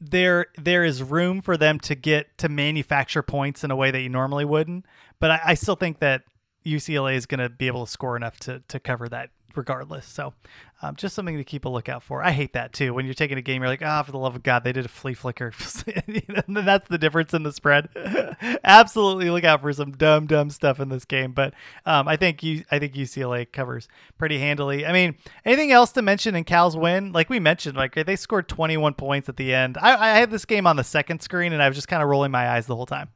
[0.00, 4.00] there there is room for them to get to manufacture points in a way that
[4.00, 4.86] you normally wouldn't.
[5.18, 6.22] But I, I still think that
[6.64, 10.06] UCLA is to be able to score enough to to cover that regardless.
[10.06, 10.34] So,
[10.82, 12.22] um, just something to keep a lookout for.
[12.22, 12.92] I hate that too.
[12.92, 14.72] When you're taking a game, you're like, ah, oh, for the love of God, they
[14.72, 15.52] did a flea flicker.
[16.48, 17.88] that's the difference in the spread.
[18.64, 21.32] Absolutely, look out for some dumb, dumb stuff in this game.
[21.32, 21.54] But
[21.86, 23.88] um, I think you, I think UCLA covers
[24.18, 24.84] pretty handily.
[24.86, 27.12] I mean, anything else to mention in Cal's win?
[27.12, 29.78] Like we mentioned, like they scored 21 points at the end.
[29.80, 32.08] I, I had this game on the second screen, and I was just kind of
[32.08, 33.10] rolling my eyes the whole time.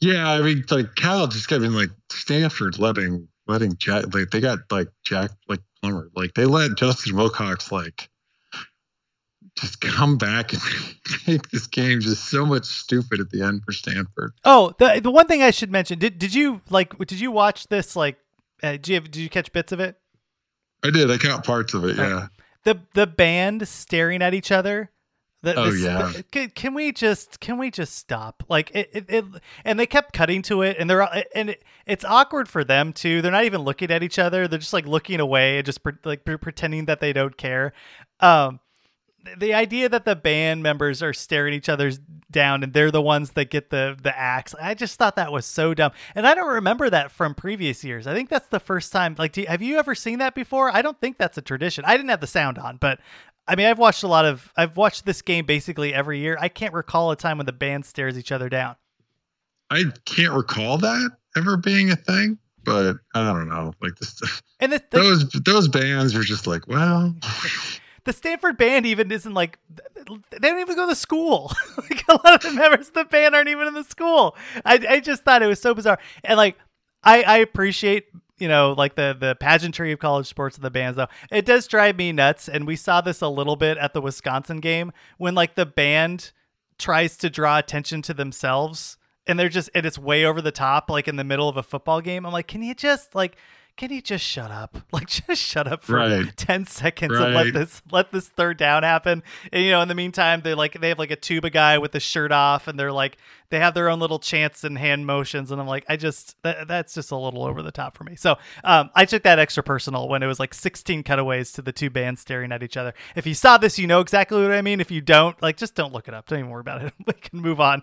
[0.00, 4.58] Yeah, I mean, like Cal just mean, like Stanford letting letting Jack like they got
[4.70, 8.08] like Jack like Plummer like they let Justin Wilcox like
[9.58, 10.62] just come back and
[11.26, 14.32] make this game just so much stupid at the end for Stanford.
[14.44, 17.68] Oh, the the one thing I should mention did did you like did you watch
[17.68, 18.18] this like
[18.62, 19.96] uh, did you have, did you catch bits of it?
[20.84, 21.10] I did.
[21.10, 21.96] I caught parts of it.
[21.96, 22.28] Yeah.
[22.64, 24.90] The the band staring at each other
[25.42, 26.12] the, oh yeah.
[26.14, 28.42] The, can, can, we just can we just stop?
[28.48, 29.24] Like it, it, it,
[29.64, 33.22] and they kept cutting to it, and they're and it, it's awkward for them too.
[33.22, 34.48] They're not even looking at each other.
[34.48, 37.72] They're just like looking away and just pre- like pre- pretending that they don't care.
[38.18, 38.58] Um,
[39.36, 41.98] the idea that the band members are staring each other's
[42.30, 45.46] down and they're the ones that get the the axe i just thought that was
[45.46, 48.92] so dumb and i don't remember that from previous years i think that's the first
[48.92, 51.84] time like you, have you ever seen that before i don't think that's a tradition
[51.86, 53.00] i didn't have the sound on but
[53.48, 54.52] I mean, I've watched a lot of.
[54.56, 56.36] I've watched this game basically every year.
[56.38, 58.76] I can't recall a time when the band stares each other down.
[59.70, 63.72] I can't recall that ever being a thing, but I don't know.
[63.80, 64.20] Like this,
[64.60, 67.14] and this, the, those those bands are just like, well.
[68.04, 69.58] the Stanford band even isn't like
[69.94, 71.52] they don't even go to school.
[71.78, 74.36] like a lot of the members of the band aren't even in the school.
[74.66, 76.58] I I just thought it was so bizarre, and like
[77.02, 80.96] I I appreciate you know, like the the pageantry of college sports and the bands
[80.96, 81.08] though.
[81.30, 84.60] It does drive me nuts and we saw this a little bit at the Wisconsin
[84.60, 86.32] game when like the band
[86.78, 90.88] tries to draw attention to themselves and they're just and it's way over the top
[90.88, 92.24] like in the middle of a football game.
[92.24, 93.36] I'm like, "Can you just like
[93.78, 94.76] can you just shut up?
[94.90, 96.36] Like just shut up for right.
[96.36, 97.26] 10 seconds right.
[97.26, 99.22] and let this let this third down happen.
[99.52, 101.92] And you know, in the meantime, they like they have like a tuba guy with
[101.92, 103.16] the shirt off and they're like
[103.50, 106.66] they have their own little chants and hand motions and I'm like I just that,
[106.66, 108.16] that's just a little over the top for me.
[108.16, 111.72] So, um I took that extra personal when it was like 16 cutaways to the
[111.72, 112.94] two bands staring at each other.
[113.14, 114.80] If you saw this, you know exactly what I mean.
[114.80, 116.26] If you don't, like just don't look it up.
[116.26, 116.92] Don't even worry about it.
[117.06, 117.82] we can move on.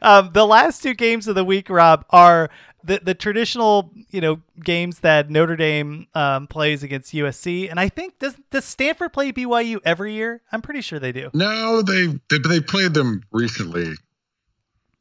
[0.00, 2.50] Um, the last two games of the week, Rob, are
[2.84, 7.88] the the traditional you know games that Notre Dame um, plays against USC, and I
[7.88, 10.42] think does does Stanford play BYU every year?
[10.52, 11.30] I'm pretty sure they do.
[11.34, 13.94] No, they they, they played them recently.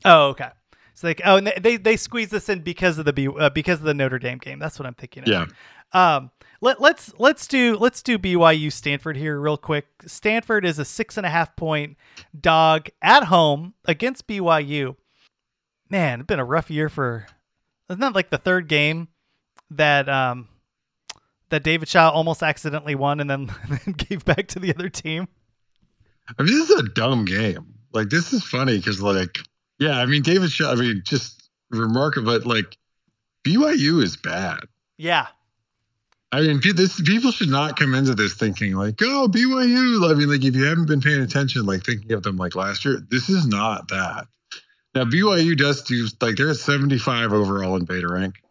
[0.05, 0.49] Oh, okay.
[0.95, 3.79] So like, oh, and they they squeeze this in because of the B, uh, because
[3.79, 4.57] of the Notre Dame game.
[4.57, 5.23] That's what I'm thinking.
[5.23, 5.29] Of.
[5.29, 5.45] Yeah.
[5.93, 9.85] Um, let, let's let's do let's do BYU Stanford here real quick.
[10.07, 11.97] Stanford is a six and a half point
[12.39, 14.95] dog at home against BYU.
[15.89, 17.27] Man, it's been a rough year for
[17.89, 19.07] isn't that like the third game
[19.71, 20.47] that um
[21.49, 24.89] that David Shaw almost accidentally won and then, and then gave back to the other
[24.89, 25.27] team?
[26.37, 27.73] I mean, this is a dumb game.
[27.93, 29.39] Like, this is funny because, like,
[29.79, 32.37] yeah, I mean, David Shaw, I mean, just remarkable.
[32.37, 32.77] But, like,
[33.45, 34.59] BYU is bad.
[34.97, 35.27] Yeah.
[36.33, 40.29] I mean, this people should not come into this thinking like, "Oh, BYU." I mean,
[40.29, 43.29] like if you haven't been paying attention, like thinking of them like last year, this
[43.29, 44.27] is not that.
[44.97, 48.41] Now BYU does do like they're at 75 overall in beta rank.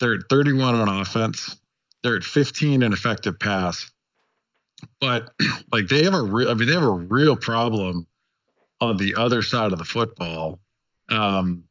[0.00, 1.54] They're at 31 on offense.
[2.02, 3.90] They're at 15 in effective pass.
[5.02, 5.34] But
[5.72, 8.06] like they have a real, I mean, they have a real problem
[8.80, 10.60] on the other side of the football.
[11.10, 11.64] Um,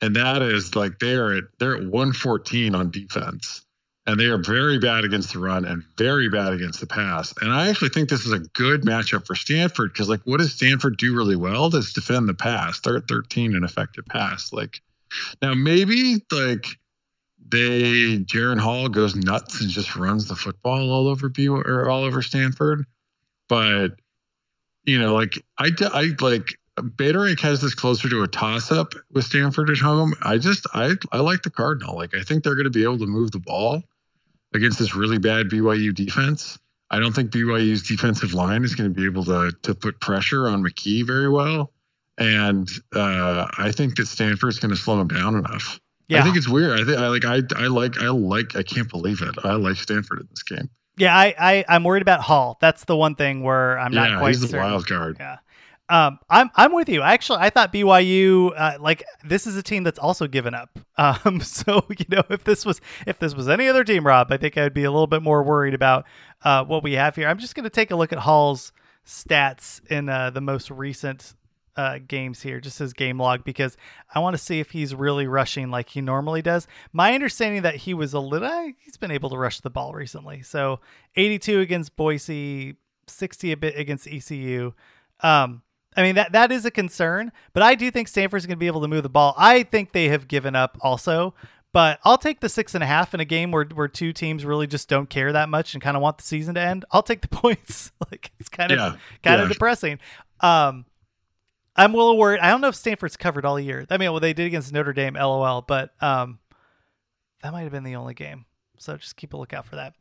[0.00, 3.66] and that is like they're at they're at 114 on defense
[4.06, 7.32] and they are very bad against the run and very bad against the pass.
[7.40, 10.52] And I actually think this is a good matchup for Stanford because, like, what does
[10.52, 11.74] Stanford do really well?
[11.74, 12.80] Is defend the pass.
[12.80, 14.52] They're at 13 in effective pass.
[14.52, 14.80] Like,
[15.40, 16.66] now maybe like
[17.46, 22.04] they Jaren Hall goes nuts and just runs the football all over B or all
[22.04, 22.84] over Stanford,
[23.48, 23.92] but
[24.84, 26.58] you know, like I I like
[26.96, 30.14] Beta Rank has this closer to a toss up with Stanford at home.
[30.22, 31.96] I just I I like the Cardinal.
[31.96, 33.82] Like I think they're going to be able to move the ball
[34.54, 36.58] against this really bad BYU defense.
[36.90, 40.48] I don't think BYU's defensive line is going to be able to to put pressure
[40.48, 41.72] on McKee very well,
[42.18, 45.80] and uh, I think that Stanford's going to slow him down enough.
[46.08, 46.20] Yeah.
[46.20, 46.78] I think it's weird.
[46.78, 49.34] I think I like I I like I like I can't believe it.
[49.42, 50.68] I like Stanford in this game.
[50.96, 52.56] Yeah, I, I I'm worried about Hall.
[52.60, 54.64] That's the one thing where I'm not yeah, quite he's the certain.
[54.64, 55.16] wild card.
[55.18, 55.38] Yeah.
[55.88, 57.02] Um, I'm I'm with you.
[57.02, 60.70] Actually, I thought BYU uh, like this is a team that's also given up.
[60.96, 64.36] Um, so you know if this was if this was any other team, Rob, I
[64.36, 66.04] think I'd be a little bit more worried about
[66.44, 67.26] uh, what we have here.
[67.26, 68.70] I'm just going to take a look at Hall's
[69.04, 71.34] stats in uh, the most recent
[71.76, 73.76] uh, games here, just his game log, because
[74.14, 76.68] I want to see if he's really rushing like he normally does.
[76.92, 79.94] My understanding that he was a little, eh, he's been able to rush the ball
[79.94, 80.42] recently.
[80.42, 80.78] So
[81.16, 82.76] 82 against Boise,
[83.08, 84.74] 60 a bit against ECU.
[85.20, 85.62] Um,
[85.96, 88.66] I mean that that is a concern, but I do think Stanford's going to be
[88.66, 89.34] able to move the ball.
[89.36, 91.34] I think they have given up also,
[91.72, 94.44] but I'll take the six and a half in a game where where two teams
[94.44, 96.84] really just don't care that much and kind of want the season to end.
[96.90, 97.92] I'll take the points.
[98.10, 99.98] like it's kind of Yeah, kind of depressing.
[100.40, 100.84] Um,
[101.76, 102.40] I'm a little worried.
[102.40, 103.86] I don't know if Stanford's covered all year.
[103.90, 106.38] I mean, well, they did against Notre Dame, lol, but um,
[107.42, 108.44] that might have been the only game.
[108.78, 109.94] So just keep a lookout for that.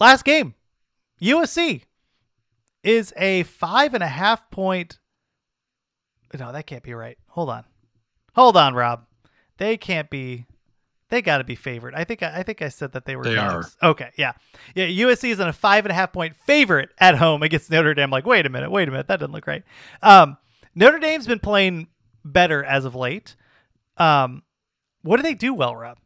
[0.00, 0.54] Last game,
[1.20, 1.82] USC
[2.82, 4.98] is a five and a half point.
[6.38, 7.18] No, that can't be right.
[7.28, 7.64] Hold on,
[8.34, 9.06] hold on, Rob.
[9.56, 10.46] They can't be.
[11.10, 11.94] They got to be favored.
[11.94, 12.22] I think.
[12.22, 13.24] I think I said that they were.
[13.24, 13.76] They dogs.
[13.82, 14.32] Okay, yeah,
[14.74, 14.86] yeah.
[14.86, 18.10] USC is in a five and a half point favorite at home against Notre Dame.
[18.10, 19.62] Like, wait a minute, wait a minute, that doesn't look right.
[20.02, 20.36] Um,
[20.74, 21.88] Notre Dame's been playing
[22.24, 23.36] better as of late.
[23.96, 24.42] Um,
[25.02, 25.98] what do they do well, Rob?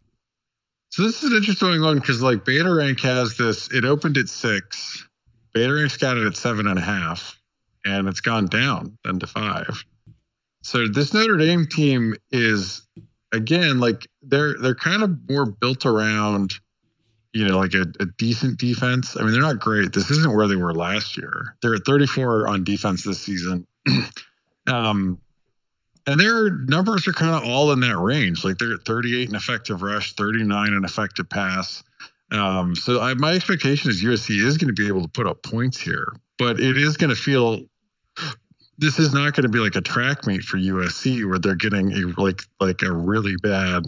[0.91, 3.71] So this is an interesting one because like Beta Rank has this.
[3.73, 5.07] It opened at six.
[5.53, 7.39] Beta Rank's got it at seven and a half,
[7.85, 9.85] and it's gone down then to five.
[10.63, 12.87] So this Notre Dame team is
[13.33, 16.55] again like they're they're kind of more built around,
[17.33, 19.17] you know, like a, a decent defense.
[19.17, 19.93] I mean, they're not great.
[19.93, 21.57] This isn't where they were last year.
[21.61, 23.67] They're at 34 on defense this season.
[24.69, 25.19] um,
[26.07, 28.45] and their numbers are kind of all in that range.
[28.45, 31.83] Like they're at 38 in effective rush, 39 in effective pass.
[32.33, 35.43] Um, so I, my expectation is USC is going to be able to put up
[35.43, 37.61] points here, but it is going to feel.
[38.79, 41.93] This is not going to be like a track meet for USC where they're getting
[41.93, 43.85] a like like a really bad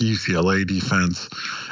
[0.00, 1.28] UCLA defense.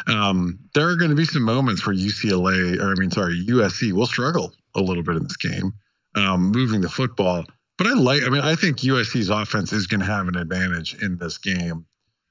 [0.07, 3.93] Um, there are going to be some moments where UCLA, or I mean, sorry, USC
[3.93, 5.75] will struggle a little bit in this game,
[6.15, 7.45] um, moving the football.
[7.79, 10.95] But I like, I mean, I think USC's offense is going to have an advantage
[11.03, 11.87] in this game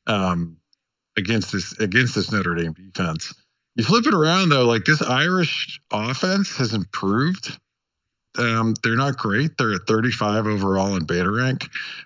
[0.07, 0.57] um,
[1.17, 3.33] against this against this Notre Dame defense.
[3.75, 7.57] You flip it around though, like this Irish offense has improved.
[8.37, 9.57] Um, they're not great.
[9.57, 11.61] They're at 35 overall in beta rank,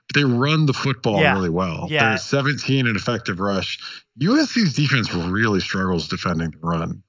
[0.08, 1.34] but they run the football Yeah.
[1.34, 1.88] really well.
[1.90, 2.10] Yeah.
[2.10, 3.78] They're 17 in effective rush.
[4.20, 7.04] USC's defense really struggles defending the run.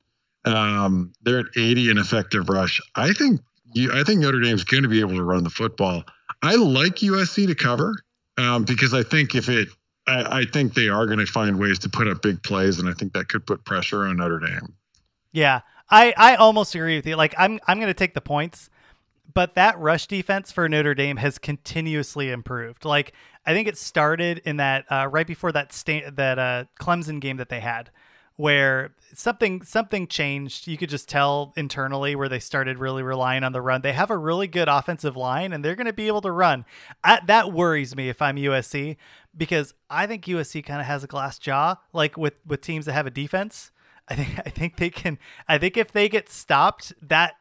[0.45, 2.81] Um, they're at 80 in effective rush.
[2.95, 3.41] I think
[3.73, 6.05] you, I think Notre Dame's going to be able to run the football.
[6.43, 7.95] I like USC to cover
[8.39, 9.69] um, because I think if it,
[10.07, 12.89] I, I think they are going to find ways to put up big plays, and
[12.89, 14.75] I think that could put pressure on Notre Dame.
[15.33, 17.17] Yeah, I, I almost agree with you.
[17.17, 18.71] Like I'm I'm going to take the points,
[19.33, 22.85] but that rush defense for Notre Dame has continuously improved.
[22.85, 23.13] Like
[23.45, 27.37] I think it started in that uh, right before that sta- that uh, Clemson game
[27.37, 27.91] that they had,
[28.37, 30.67] where something something changed.
[30.67, 33.83] You could just tell internally where they started really relying on the run.
[33.83, 36.65] They have a really good offensive line, and they're going to be able to run.
[37.05, 38.97] I, that worries me if I'm USC
[39.37, 42.93] because I think USC kind of has a glass jaw, like with with teams that
[42.93, 43.70] have a defense.
[44.09, 45.18] I think I think they can.
[45.49, 47.34] I think if they get stopped, that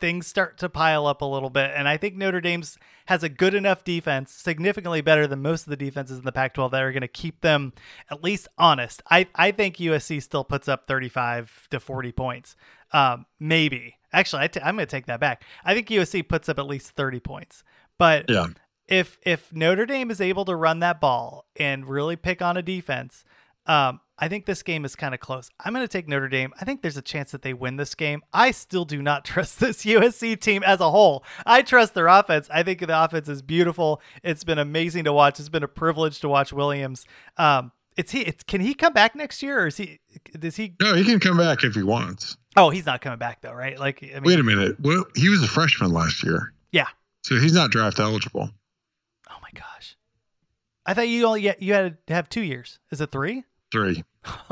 [0.00, 1.72] things start to pile up a little bit.
[1.74, 5.70] And I think Notre Dame's has a good enough defense, significantly better than most of
[5.70, 7.72] the defenses in the Pac-12 that are going to keep them
[8.10, 9.02] at least honest.
[9.10, 12.56] I I think USC still puts up 35 to 40 points.
[12.92, 15.42] Um, maybe actually, I t- I'm going to take that back.
[15.64, 17.64] I think USC puts up at least 30 points,
[17.98, 18.46] but Yeah.
[18.88, 22.62] If if Notre Dame is able to run that ball and really pick on a
[22.62, 23.24] defense,
[23.66, 25.50] um, I think this game is kind of close.
[25.60, 26.52] I'm going to take Notre Dame.
[26.60, 28.22] I think there's a chance that they win this game.
[28.32, 31.24] I still do not trust this USC team as a whole.
[31.46, 32.48] I trust their offense.
[32.52, 34.00] I think the offense is beautiful.
[34.24, 35.38] It's been amazing to watch.
[35.38, 37.04] It's been a privilege to watch Williams.
[37.36, 38.20] Um, it's he.
[38.22, 39.98] It's can he come back next year, or is he?
[40.38, 40.74] Does he?
[40.80, 42.36] No, he can come back if he wants.
[42.56, 43.78] Oh, he's not coming back though, right?
[43.78, 44.76] Like, I mean, Wait a minute.
[44.80, 46.86] Well, he was a freshman last year, yeah.
[47.24, 48.50] so he's not draft eligible.
[49.58, 49.96] Gosh,
[50.86, 52.78] I thought you only you had to have two years.
[52.90, 53.44] Is it three?
[53.70, 54.04] Three.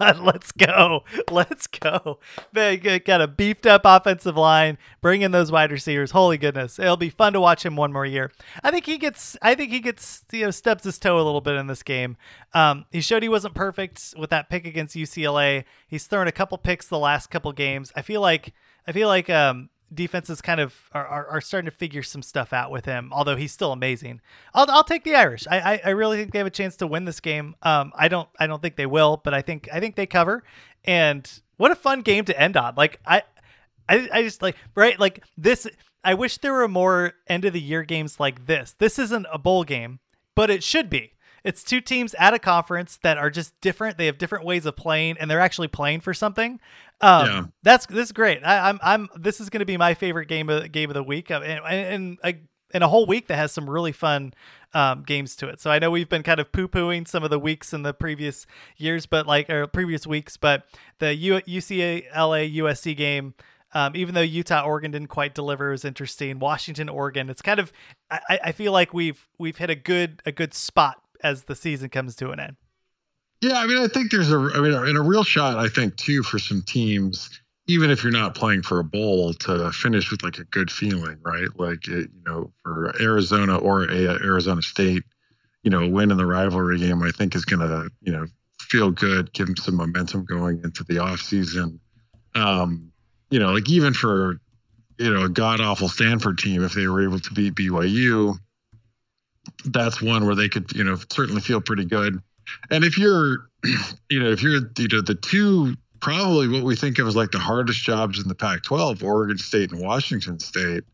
[0.00, 1.04] Let's go.
[1.30, 2.18] Let's go.
[2.52, 4.78] They g- got a beefed up offensive line.
[5.00, 6.10] Bring in those wide receivers.
[6.12, 6.78] Holy goodness.
[6.78, 8.30] It'll be fun to watch him one more year.
[8.62, 11.40] I think he gets I think he gets you know stubs his toe a little
[11.40, 12.16] bit in this game.
[12.54, 15.64] Um, he showed he wasn't perfect with that pick against UCLA.
[15.86, 17.92] He's thrown a couple picks the last couple games.
[17.96, 18.52] I feel like
[18.86, 22.52] I feel like um defenses kind of are, are, are, starting to figure some stuff
[22.52, 24.20] out with him, although he's still amazing.
[24.54, 25.46] I'll, I'll take the Irish.
[25.50, 27.54] I, I, I really think they have a chance to win this game.
[27.62, 30.44] Um, I don't I don't think they will, but I think I think they cover.
[30.84, 32.74] And what a fun game to end on.
[32.76, 33.22] Like I
[33.88, 35.66] I, I just like right like this.
[36.04, 38.74] I wish there were more end of the year games like this.
[38.78, 40.00] This isn't a bowl game,
[40.34, 41.12] but it should be.
[41.44, 43.98] It's two teams at a conference that are just different.
[43.98, 46.60] They have different ways of playing, and they're actually playing for something.
[47.02, 47.44] Um, yeah.
[47.64, 48.42] That's this is great.
[48.44, 50.94] I, am I'm, I'm this is going to be my favorite game of game of
[50.94, 52.38] the week, and and, and
[52.72, 54.32] in a whole week that has some really fun
[54.72, 55.60] um, games to it.
[55.60, 57.92] So I know we've been kind of poo pooing some of the weeks in the
[57.92, 58.46] previous
[58.76, 60.64] years, but like or previous weeks, but
[60.98, 63.34] the U- UCLA USC game.
[63.74, 66.38] Um, even though Utah Oregon didn't quite deliver, it was interesting.
[66.38, 67.72] Washington Oregon, it's kind of
[68.10, 71.88] I, I feel like we've we've hit a good a good spot as the season
[71.88, 72.56] comes to an end.
[73.42, 75.96] Yeah, I mean, I think there's a, I mean, in a real shot, I think
[75.96, 77.28] too for some teams,
[77.66, 81.18] even if you're not playing for a bowl, to finish with like a good feeling,
[81.24, 81.48] right?
[81.56, 85.02] Like, it, you know, for Arizona or a, Arizona State,
[85.64, 88.26] you know, a win in the rivalry game, I think is going to, you know,
[88.60, 91.80] feel good, give them some momentum going into the off season.
[92.36, 92.92] Um,
[93.30, 94.38] you know, like even for,
[94.98, 98.36] you know, a god awful Stanford team, if they were able to beat BYU,
[99.64, 102.22] that's one where they could, you know, certainly feel pretty good.
[102.70, 103.48] And if you're,
[104.10, 107.30] you know, if you're, you know, the two probably what we think of as like
[107.30, 110.84] the hardest jobs in the Pac-12, Oregon State and Washington State,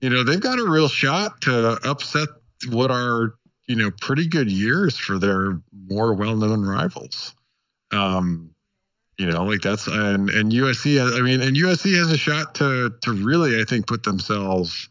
[0.00, 2.28] you know, they've got a real shot to upset
[2.70, 3.34] what are,
[3.66, 7.34] you know, pretty good years for their more well-known rivals.
[7.92, 8.54] Um,
[9.20, 10.98] you know, like that's and and USC.
[10.98, 14.88] I mean, and USC has a shot to to really, I think, put themselves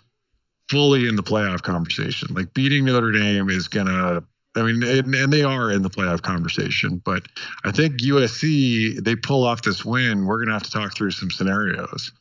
[0.69, 2.35] fully in the playoff conversation.
[2.35, 4.23] Like beating Notre Dame is gonna.
[4.55, 7.23] I mean, and, and, they are in the playoff conversation, but
[7.63, 10.25] I think USC they pull off this win.
[10.25, 12.11] We're gonna have to talk through some scenarios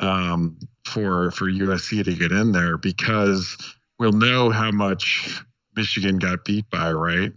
[0.00, 3.56] um, for for USC to get in there because
[3.98, 5.40] we'll know how much
[5.76, 7.32] Michigan got beat by, right?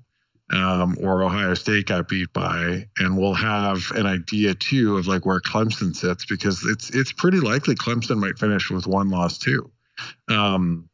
[0.52, 5.28] Um, or Ohio State got beat by, and we'll have an idea too of like
[5.28, 9.70] where Clemson sits because it's it's pretty likely Clemson might finish with one loss too.
[10.28, 10.90] Um,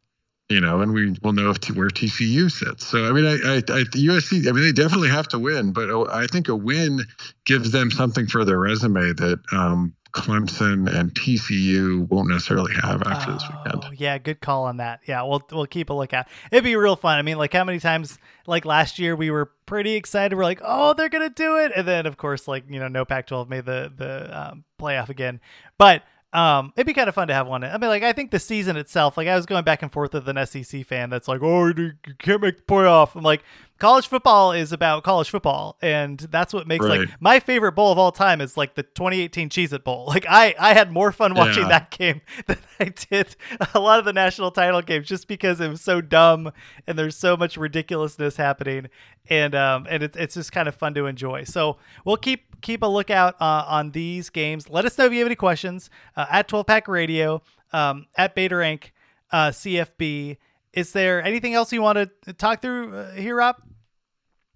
[0.49, 2.85] you know, and we will know if t- where TCU sits.
[2.85, 4.47] So I mean, I, I, I, USC.
[4.47, 7.01] I mean, they definitely have to win, but oh, I think a win
[7.45, 13.31] gives them something for their resume that um, Clemson and TCU won't necessarily have after
[13.31, 13.99] oh, this weekend.
[13.99, 14.99] Yeah, good call on that.
[15.07, 16.27] Yeah, we'll we'll keep a lookout.
[16.51, 17.17] It'd be real fun.
[17.17, 20.35] I mean, like how many times like last year we were pretty excited.
[20.35, 23.03] We're like, oh, they're gonna do it, and then of course, like you know, no
[23.03, 25.41] Pac-12 made the the um, playoff again,
[25.79, 26.03] but
[26.35, 27.63] um, it'd be kind of fun to have one.
[27.63, 30.13] I mean, like I think the season itself, like I was going back and forth
[30.13, 33.41] with an SEC fan that's like, "Oh, you can't make the playoff." I'm like,
[33.79, 37.01] college football is about college football, and that's what makes right.
[37.01, 40.05] like my favorite bowl of all time is like the 2018 Cheez-It Bowl.
[40.15, 41.69] Like I, I had more fun watching yeah.
[41.69, 43.35] that game than I did
[43.73, 46.53] a lot of the national title games, just because it was so dumb
[46.87, 48.87] and there's so much ridiculousness happening,
[49.29, 51.43] and um, and it's it's just kind of fun to enjoy.
[51.43, 54.69] So we'll keep keep a lookout uh, on these games.
[54.69, 57.41] Let us know if you have any questions uh, at 12 Pack Radio,
[57.73, 58.93] um, at Beta Rank,
[59.31, 60.37] uh, CFB
[60.75, 63.55] is there anything else you want to talk through uh, here, Rob?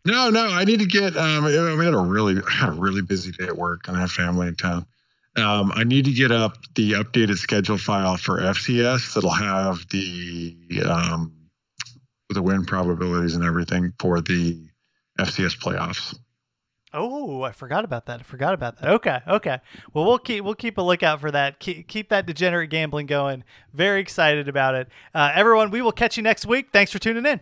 [0.06, 0.48] No, no.
[0.48, 1.16] I need to get.
[1.16, 4.12] Um, I had a really had a really busy day at work, and I have
[4.12, 4.86] family in town.
[5.38, 10.82] Um, I need to get up the updated schedule file for FCS that'll have the
[10.86, 11.34] um,
[12.30, 14.68] the win probabilities and everything for the
[15.20, 16.18] FCS playoffs.
[16.94, 18.20] Oh, I forgot about that.
[18.20, 18.90] I forgot about that.
[18.90, 19.60] Okay, okay.
[19.94, 21.60] Well, we'll keep we'll keep a lookout for that.
[21.60, 23.44] Keep, keep that degenerate gambling going.
[23.74, 24.88] Very excited about it.
[25.14, 26.70] Uh, everyone, we will catch you next week.
[26.74, 27.42] Thanks for tuning in.